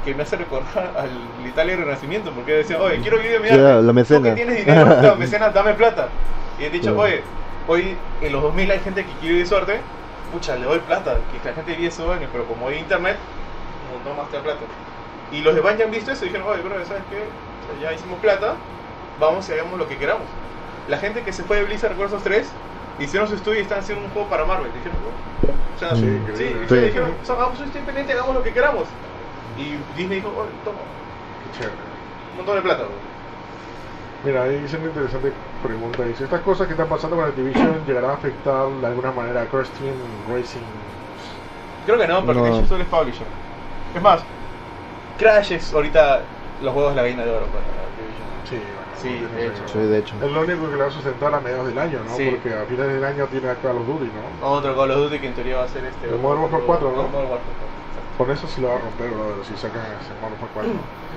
[0.04, 1.10] Que me hace recordar al
[1.46, 3.82] Italia Renacimiento, porque decían, oye, quiero vivir de mi arte.
[3.82, 6.08] la Tú que tienes dinero, no, mecenas, dame plata.
[6.58, 7.22] Y he dicho, oye,
[7.68, 9.80] hoy en los 2000 hay gente que quiere vivir de su arte,
[10.32, 13.16] pucha, le doy plata, que la gente vive su año, pero como hay internet,
[14.04, 14.64] no, no más te da plata.
[15.30, 17.16] Y los de Bungie han visto eso y dijeron, oye, bro, ¿sabes qué?
[17.62, 18.56] O sea, ya hicimos plata,
[19.20, 20.26] vamos y hagamos lo que queramos.
[20.88, 22.46] La gente que se fue de Blizzard con esos tres,
[22.98, 24.72] hicieron su estudio y están haciendo un juego para Marvel.
[24.72, 25.54] Dijeron, "Oh".
[25.74, 26.68] o sea, Sí, sí, increíble.
[26.68, 26.80] sí, Sí.
[26.80, 28.88] dijeron, "O sea, hagamos un estudio independiente, hagamos lo que queramos.
[29.56, 30.78] Y Disney dijo, oye, toma,
[31.44, 31.76] Qué chévere.
[32.32, 32.84] un montón de plata.
[32.84, 33.11] bro.
[34.24, 36.04] Mira, ahí dice una interesante pregunta.
[36.04, 39.46] Dice, ¿estas cosas que están pasando con Activision llegarán a afectar de alguna manera a
[39.46, 39.94] Crash Team
[40.28, 40.60] Racing?
[41.86, 42.44] Creo que no, porque No.
[42.44, 43.26] Activision solo es publisher.
[43.94, 44.22] Es más,
[45.18, 46.22] Crash es ahorita
[46.62, 48.22] los juegos de la gallina de oro para Activision.
[48.48, 49.62] Sí, bueno, Sí, no de hecho.
[49.66, 50.14] Sí, de hecho.
[50.22, 52.14] Es lo único que le va a sustentar a mediados del año, ¿no?
[52.14, 52.30] Sí.
[52.30, 54.48] Porque a finales del año tiene a Call of Duty, ¿no?
[54.48, 56.08] Otro Call of Duty que en teoría va a ser este.
[56.08, 57.02] El Modern Warfare 4, ¿no?
[57.08, 57.81] Modern Warfare 4, exacto.
[58.18, 60.12] Con eso sí lo va a romper, brother, si sacan ese
[60.52, 60.70] 4.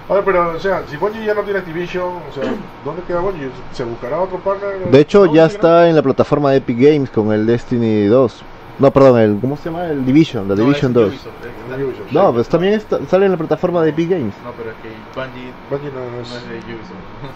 [0.08, 2.44] A ver, pero, o sea, si Bungie ya no tiene Activision, o sea,
[2.84, 3.50] ¿dónde queda Bungie?
[3.74, 4.78] ¿Se buscará otro partner?
[4.92, 8.44] De hecho, ya ¿Sí, está en la plataforma de Epic Games con el Destiny 2.
[8.78, 9.86] No, perdón, el ¿cómo se llama?
[9.88, 11.08] El Division, la No, Division es 2.
[11.10, 11.86] Ubisoft, es- no?
[11.86, 12.34] Ubisoft, No, sí.
[12.36, 14.34] pues también está- sale en la plataforma de Epic Games.
[14.44, 14.90] No, pero es que
[15.20, 16.32] Bungie Bungie no, no no es...
[16.34, 17.36] es de Ubisoft.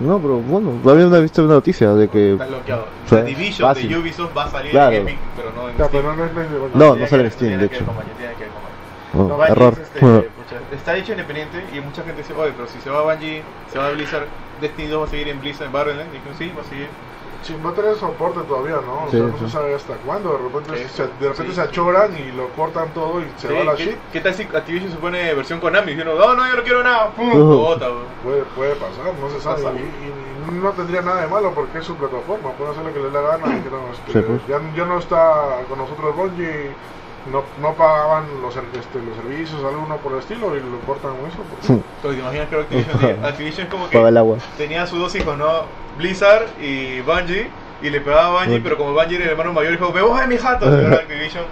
[0.00, 2.32] No, pero bueno, todavía no he visto una noticia de que...
[2.32, 2.86] Está bloqueado.
[3.08, 3.88] Sí, La Division fácil.
[3.90, 4.96] de Ubisoft va a salir Claro.
[4.96, 5.90] en Epic, pero no en Ya, Steam.
[5.90, 7.00] pero no, no es no es.
[7.00, 7.84] No, sale en Steam, de que hecho.
[7.86, 7.94] ver
[9.18, 9.72] No, Bungie error.
[9.72, 13.00] es, este, pucha, está hecho independiente y mucha gente dice, oye, pero si se va
[13.00, 13.42] a Bungie,
[13.72, 14.26] se va a Blizzard,
[14.60, 16.06] Destiny 2 va a seguir en Blizzard, en Battle.net.
[16.12, 16.88] Dijeron, sí, va a seguir.
[17.40, 19.04] Sí, va a tener soporte todavía, ¿no?
[19.04, 19.44] O Sí, sea, no sí.
[19.44, 20.32] se sabe hasta cuándo.
[20.32, 21.54] De repente, Sí, se, de repente sí.
[21.54, 23.96] se achoran y lo cortan todo y se Sí, va la ¿qué, shit.
[24.12, 25.92] ¿Qué tal si Activision se pone versión Konami?
[25.92, 27.86] Diciendo, no, no, yo no quiero nada, pum, bota.
[28.24, 29.62] Puede, puede pasar, no se sabe.
[29.62, 32.50] Y, y no tendría nada de malo porque es su plataforma.
[32.58, 33.56] Puede hacer lo que le dé la gana.
[33.56, 34.40] y que no, este, Sí, pues.
[34.48, 36.70] ya, ya no está con nosotros Bungie.
[37.32, 41.42] No, no pagaban los, este, los servicios, alguno por el estilo, y lo cortan eso.
[41.42, 41.80] pues.
[42.02, 42.56] Pero te imaginas que
[43.26, 44.38] Activision, es como Paga que el agua.
[44.56, 45.62] tenía sus dos hijos, ¿no?
[45.98, 47.50] Blizzard y Bungie,
[47.82, 50.20] y le pegaba a Bungie, pero como Bungie era el hermano mayor, dijo, me voy
[50.20, 50.66] a mi jato.
[50.66, 51.44] Y ahora Activision,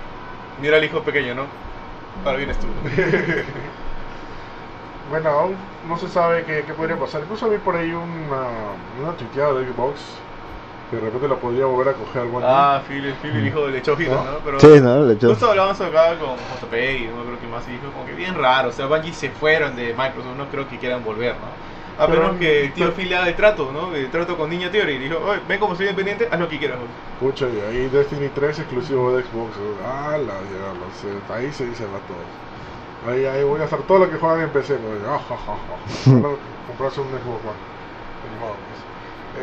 [0.63, 1.43] mira al hijo pequeño, ¿no?
[2.25, 2.67] Ahora vienes tú.
[5.09, 5.57] Bueno, aún
[5.89, 7.21] no se sabe qué, qué podría pasar.
[7.23, 8.49] Incluso vi por ahí una,
[9.01, 10.01] una tuiteada de Xbox
[10.91, 12.49] que de repente la podría volver a coger al Bungie.
[12.49, 14.25] Ah, Phil, Phil, el hijo de Lechojito, ¿No?
[14.25, 14.39] ¿no?
[14.45, 15.29] Pero Sí, no.
[15.31, 18.35] Justo hablábamos acá con JP y no creo que más y dijo como que bien
[18.37, 21.67] raro, o sea, Bungie se fueron de Microsoft, no creo que quieran volver, ¿no?
[21.99, 23.91] A Pero- menos que el tío pero- Phil le haga de trato, ¿no?
[23.91, 26.59] De trato con Niña Theory y dijo, oye, ven como soy independiente, haz lo que
[26.59, 26.79] quieras.
[26.79, 27.33] güey".
[27.33, 29.57] Pucha, y ahí Destiny 3 exclusivo de Xbox.
[29.85, 30.87] Ah, la diablo,
[31.35, 33.13] ahí se dice va todo.
[33.13, 34.75] Ahí, ahí voy a hacer todo lo que juegan en PC.
[34.75, 34.99] Pues.
[35.09, 36.13] Ah, ja, ja, ja.
[36.67, 37.61] Comprarse un Xbox One.
[38.35, 38.86] Ni modo, pues.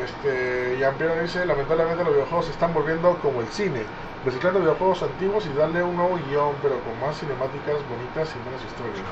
[0.02, 3.82] Este, y Ampiero dice, lamentablemente los videojuegos se están volviendo como el cine,
[4.26, 8.64] reciclando videojuegos antiguos y darle un nuevo guion, pero con más cinemáticas bonitas y menos
[8.66, 9.06] historias.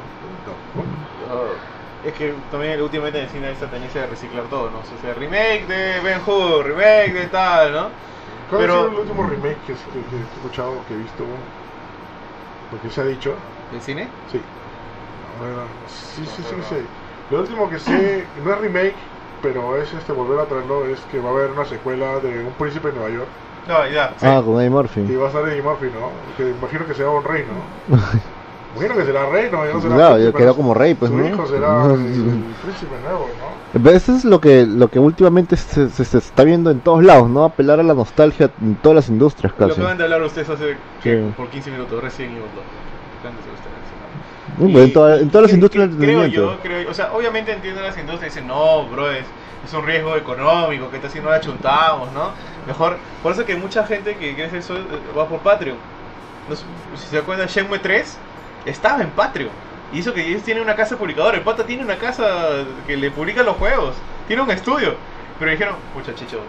[2.06, 4.80] Es que también últimamente en el cine hay esta tendencia de reciclar todo, ¿no?
[4.80, 7.90] O sea, remake de Ben Hur, remake de tal, ¿no?
[8.50, 11.24] ¿Cuál Pero- ha sido el último remake que, que- que he escuchado, que he visto?
[12.72, 13.36] Porque se ha dicho.
[13.72, 14.10] ¿Del cine?
[14.32, 14.42] Sí.
[15.40, 15.58] Ver,
[15.88, 16.88] sí, sí, sí, sí.
[17.30, 18.96] Lo último que sé, no es remake,
[19.42, 22.54] pero es este volver a traerlo, es que va a haber una secuela de Un
[22.54, 23.28] Príncipe en Nueva York.
[23.68, 24.10] No, ya.
[24.20, 24.26] sí.
[24.26, 25.16] Ah, con Eddie Y Murphy.
[25.16, 26.10] va a estar Eddie Murphy, ¿no?
[26.38, 27.96] Que imagino que será un rey, ¿no?
[28.76, 29.66] imagino que será rey, ¿no?
[29.66, 31.28] Ya no será Claro, príncipe, quedó como rey, pues, Su ¿no?
[31.28, 33.62] hijo será el, el príncipe nuevo, ¿no?
[33.84, 37.04] Pero Eso es lo que, lo que últimamente se, se- se está viendo en todos
[37.04, 37.44] lados, ¿no?
[37.46, 39.80] Apelar a la nostalgia en todas las industrias Lo casi.
[39.80, 41.24] acaban de hablar ustedes hace ¿qué?
[41.28, 41.34] Sí.
[41.38, 45.54] por 15 minutos, recién y Acaban de hacer ustedes, en, Y- toda- en todas las
[45.54, 46.90] industrias del Creo yo, creo yo.
[46.90, 49.26] O sea, obviamente entiendo las industrias dicen, no, bro, es,
[49.66, 52.32] es un riesgo económico, que así no la chuntamos, ¿no?
[52.68, 54.84] Mejor, por eso que mucha gente que quiere hacer eso eh,
[55.18, 55.78] va por Patreon.
[56.50, 58.18] No si se acuerdan, Shenmue 3
[58.66, 59.50] estaba en Patreon.
[59.94, 61.38] Y eso que ellos tienen una casa publicadora.
[61.38, 62.26] El pata tiene una casa
[62.88, 63.94] que le publica los juegos.
[64.28, 64.96] Tiene un estudio.
[65.38, 66.40] Pero dijeron, pucha chicho,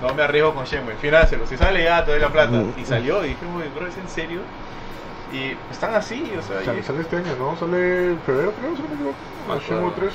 [0.00, 0.94] no me arriesgo con Shenmue.
[1.00, 1.46] Financialo.
[1.46, 2.62] Si sale ya, te doy la plata.
[2.80, 3.24] Y salió.
[3.24, 4.40] Y dije, "Uy, bro, ¿es en serio?
[5.32, 6.62] Y están así, o sea.
[6.64, 7.56] Sale, y- sale este año, ¿no?
[7.56, 9.16] Sale en febrero, creo, si no me equivoco.
[9.48, 10.10] Me El Shenmue acuerdo.
[10.10, 10.14] 3.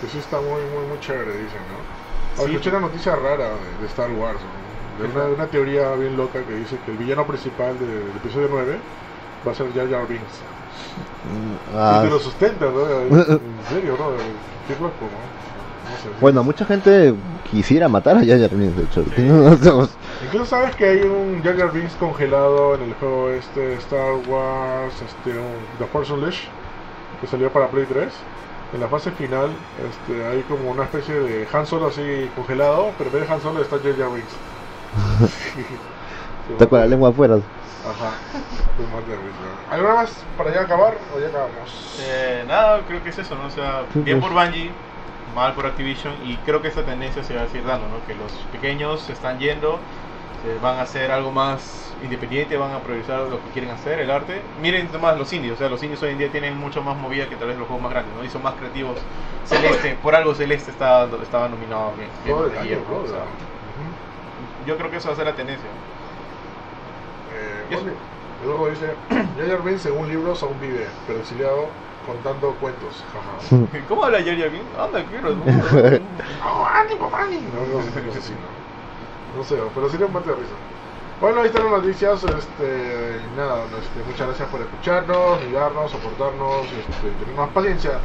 [0.00, 1.78] Que sí está muy, muy, muy chévere, dicen, ¿no?
[1.80, 2.52] Ah, Sí.
[2.52, 4.68] Escuché una noticia rara de, de Star Wars, ¿no?
[5.02, 8.16] de una, de una teoría bien loca que dice que el villano principal de- del
[8.16, 8.78] episodio 9
[9.46, 10.24] va a ser Jar Jar Binks.
[11.24, 12.80] Mm, Y ah, te lo sustenta, ¿no?
[13.10, 14.10] En serio, ¿no?
[14.66, 15.90] Qué loco, ¿no?
[15.90, 16.08] No sé.
[16.20, 17.14] bueno, mucha gente
[17.50, 19.00] quisiera matar a Jar Jar Binks, de hecho.
[19.78, 19.88] O
[20.28, 24.92] Incluso sabes que hay un Jar Jar Binks congelado en el juego este Star Wars,
[25.00, 26.48] este, un- The Force Unleashed,
[27.20, 28.12] que salió para Play 3.
[28.74, 29.48] En la fase final
[29.90, 33.40] este, hay como una especie de Han Solo así congelado, pero en vez de Han
[33.40, 34.32] Solo está Jar Jar Binks.
[35.54, 35.64] Sí.
[36.52, 37.36] Está con la lengua afuera.
[37.36, 38.12] Ajá.
[39.70, 41.98] ¿Alguna más para ya acabar o ya acabamos?
[42.02, 43.46] Eh, nada, creo que es eso, ¿no?
[43.46, 44.70] O sea, bien por Bungie,
[45.34, 48.04] mal por Activision, y creo que esta tendencia se va a seguir dando, ¿no?
[48.06, 49.78] Que los pequeños se están yendo
[50.42, 54.10] Se van a hacer algo más independiente, van a priorizar lo que quieren hacer, el
[54.10, 54.40] arte.
[54.60, 57.28] Miren más los indios, o sea, los indios hoy en día tienen mucho más movida
[57.28, 58.24] que tal vez los juegos más grandes, ¿no?
[58.24, 58.98] Y son más creativos.
[59.44, 62.10] Celeste, por algo Celeste estaba, estaba nominado bien,
[62.60, 63.24] ayer, o sea.
[64.66, 65.68] Yo creo que eso va a ser la tendencia.
[67.34, 67.94] Eh,
[68.44, 68.94] Eduardo dice,
[69.48, 71.68] Jar Binks según libros aún vive, pero exiliado
[72.06, 73.04] contando cuentos.
[73.12, 73.66] Jaja.
[73.88, 74.78] ¿Cómo habla Jar Binks?
[74.78, 75.30] Anda, quiero.
[75.30, 75.42] ¿no?
[76.46, 77.48] ¡Oh, ánimo, ánimo!
[77.54, 78.38] No, no, sé, no sé si no.
[78.38, 78.67] No
[79.44, 80.54] sé, pero sería un mate de risa.
[81.20, 82.22] Bueno, ahí están las noticias.
[82.24, 87.98] Este, nada, este, muchas gracias por escucharnos, ayudarnos, soportarnos, este, tener más paciencia.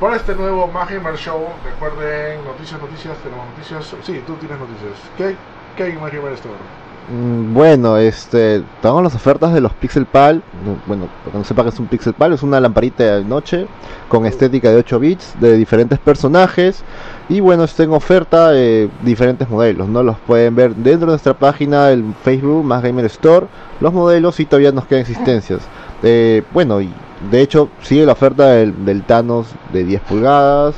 [0.00, 3.94] Para este nuevo Magimer Show, recuerden, noticias, noticias, tenemos noticias.
[4.02, 4.92] Sí, tú tienes noticias.
[5.16, 5.36] ¿Qué
[5.76, 6.83] qué hay Magimer Store?
[7.08, 10.42] Mm, Bueno, este, tenemos las ofertas de los Pixel Pal.
[10.64, 13.24] No, Bueno, para que no sepa que es un Pixel Pal, es una lamparita de
[13.24, 13.66] noche
[14.08, 16.82] con estética de 8 bits de diferentes personajes.
[17.28, 20.02] Y bueno, está en oferta eh, diferentes modelos, ¿no?
[20.02, 23.46] Los pueden ver dentro de nuestra página, el Facebook, Más Gamer Store.
[23.80, 25.60] Los modelos y todavía nos quedan existencias.
[26.02, 26.90] Eh, bueno, y
[27.30, 30.74] de hecho sigue la oferta del, del Thanos de 10 pulgadas.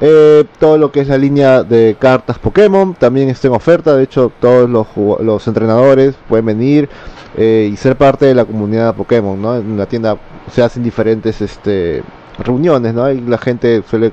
[0.00, 3.96] Eh, todo lo que es la línea de cartas Pokémon también está en oferta.
[3.96, 4.86] De hecho, todos los,
[5.20, 6.88] los entrenadores pueden venir
[7.36, 9.40] eh, y ser parte de la comunidad Pokémon.
[9.40, 9.56] ¿no?
[9.56, 10.16] En la tienda
[10.50, 12.02] se hacen diferentes este,
[12.38, 12.94] reuniones.
[12.94, 13.10] ¿no?
[13.10, 14.12] Y la gente suele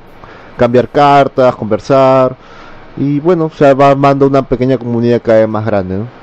[0.58, 2.36] cambiar cartas, conversar.
[2.98, 5.98] Y bueno, se va armando una pequeña comunidad cada vez más grande.
[5.98, 6.19] ¿no?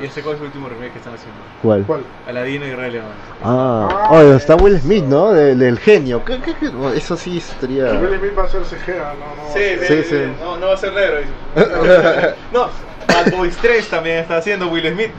[0.00, 1.40] ¿Y este cuál es el último remake que están haciendo?
[1.62, 1.84] ¿Cuál?
[1.84, 2.04] ¿Cuál?
[2.28, 3.04] Aladino y Rey León.
[3.42, 5.32] Ah, Ah, oh, está Will Smith, ¿no?
[5.32, 6.24] Del, del genio.
[6.24, 6.68] ¿Qué, qué, qué?
[6.68, 7.86] Oh, Eso sí sería.
[7.92, 9.14] Will Smith va a ser CG, ¿ah?
[9.18, 9.52] no, no.
[9.52, 10.32] Sí, sí, ser- Sí, sí, sí.
[10.40, 11.18] No, no va a ser negro.
[11.18, 11.32] dice.
[12.52, 12.68] no,
[13.08, 15.10] Bad Boys 3 también está haciendo Will Smith.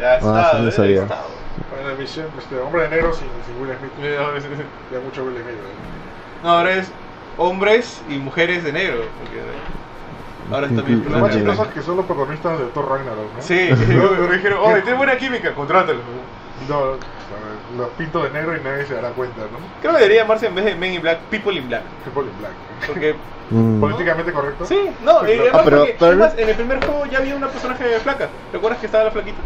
[0.00, 1.02] Ya está, Ah, sí, no sabía.
[1.02, 1.18] está.
[1.70, 3.92] Bueno, misión, este, hombre de negro sin, sin Will Smith.
[4.92, 5.48] Ya mucho Will Smith.
[5.54, 6.42] ¿eh?
[6.42, 6.90] No, ahora es
[7.38, 9.02] hombres y mujeres de negro.
[9.18, 9.40] porque
[10.52, 13.42] ahora está bien Lo más chistoso que son los protagonistas de Thor Ragnarok, ¿no?
[13.42, 16.00] Sí, me dijeron, oh, tiene buena química, contrátalo.
[16.68, 16.92] No,
[17.76, 19.58] los pinto de negro y nadie se dará cuenta, ¿no?
[19.80, 21.82] Creo que debería llamarse en vez de Men in Black, People in Black.
[22.04, 22.52] People in Black.
[22.86, 23.14] Porque,
[23.50, 23.80] Mm.
[23.80, 24.64] Políticamente correcto.
[24.64, 25.26] sí, no, claro.
[25.42, 28.28] además Ah, pero- porque, pero- además, en el primer juego ya había una personaje flaca.
[28.50, 29.36] ¿Recuerdas que estaba la flaquita?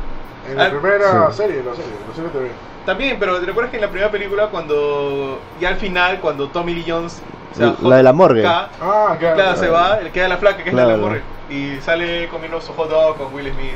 [0.49, 1.37] En la Ah, primera sí.
[1.39, 2.51] serie, la serie, la serie TV.
[2.85, 6.75] También, pero ¿te recuerdas que en la primera película, cuando ya al final, cuando Tommy
[6.75, 7.21] Lee Jones,
[7.53, 8.43] o sea, La de la morgue.
[8.43, 9.35] K, Ah, claro.
[9.37, 10.97] claro, se va, le queda la flaca que es la Claro.
[10.99, 13.73] de la morgue, y sale comiendo su hot dog con Will Smith.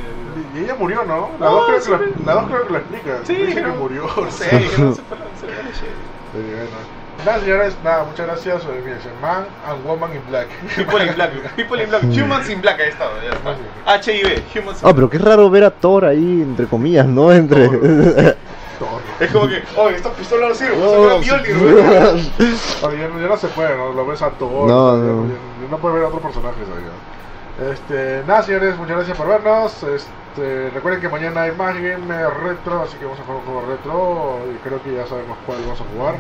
[0.55, 1.31] Y ella murió, ¿no?
[1.39, 3.11] La, No, dos, creo que la, la dos creo que lo explica.
[3.25, 3.75] Sí, Dice que no.
[3.77, 4.03] murió.
[4.17, 7.01] No sé, que no se fue se fue la.
[7.25, 8.63] Nada, señores, nada, muchas gracias.
[8.65, 10.49] Eh, Man and Woman in Black.
[10.75, 13.57] People in Black, People in Black, Humans in Black, ahí estado, ya está.
[13.93, 17.07] H I V, Humans in Ah, pero qué raro ver a Thor ahí, entre comillas,
[17.07, 17.31] ¿no?
[17.33, 17.69] Entre.
[19.21, 21.75] Es como que, oye, esta pistola no sirve, No, se ve Mjolnir, güey.
[22.83, 23.93] Oye, ya, no- ya no se puede, ¿no?
[23.93, 24.67] Lo ves a Thor.
[24.69, 25.27] No, no.
[25.29, 26.85] ya- ya no puedes ver a otros personajes ahí.
[26.85, 27.71] ¿no?
[27.73, 29.83] Este, nada, señores, muchas gracias por vernos.
[29.83, 33.67] Este, recuerden que mañana hay más Game Retro, así que vamos a jugar un juego
[33.69, 34.39] retro.
[34.55, 36.15] Y creo que ya sabemos cuál vamos a jugar.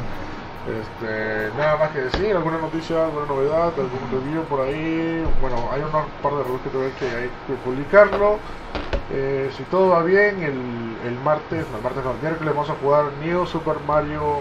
[0.70, 5.24] Este, nada más que decir, alguna noticia, alguna novedad, algún review por ahí.
[5.40, 8.38] Bueno, hay unos par de reviews que tengo que hay que publicarlo.
[9.12, 12.70] Eh, si todo va bien, el, el martes, no, el martes no, el miércoles vamos
[12.70, 14.38] a jugar New Super Mario,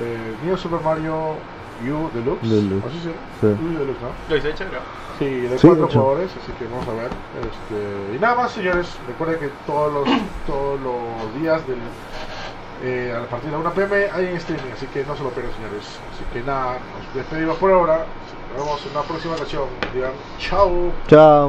[0.00, 1.34] eh, New Super Mario
[1.82, 2.48] U Deluxe.
[2.48, 2.86] Deluxe.
[2.86, 3.20] ¿Así se llama?
[3.40, 3.46] Sí.
[3.46, 4.08] U Deluxe, ¿no?
[4.28, 4.78] Lo hice chévere.
[5.18, 6.00] Sí, de Sí, cuatro hecho.
[6.00, 7.10] jugadores, así que vamos a ver.
[7.40, 10.04] Este, y nada más, señores, recuerden que todos los,
[10.46, 11.78] todos los días del,
[12.82, 15.52] eh, a partir de 1 pm hay en streaming, así que no se lo pierdan,
[15.54, 15.84] señores.
[16.14, 18.06] Así que nada, nos despedimos por ahora.
[18.56, 19.64] Nos vemos en una próxima ocasión.
[19.94, 20.92] Digan chao.
[21.06, 21.48] Chao.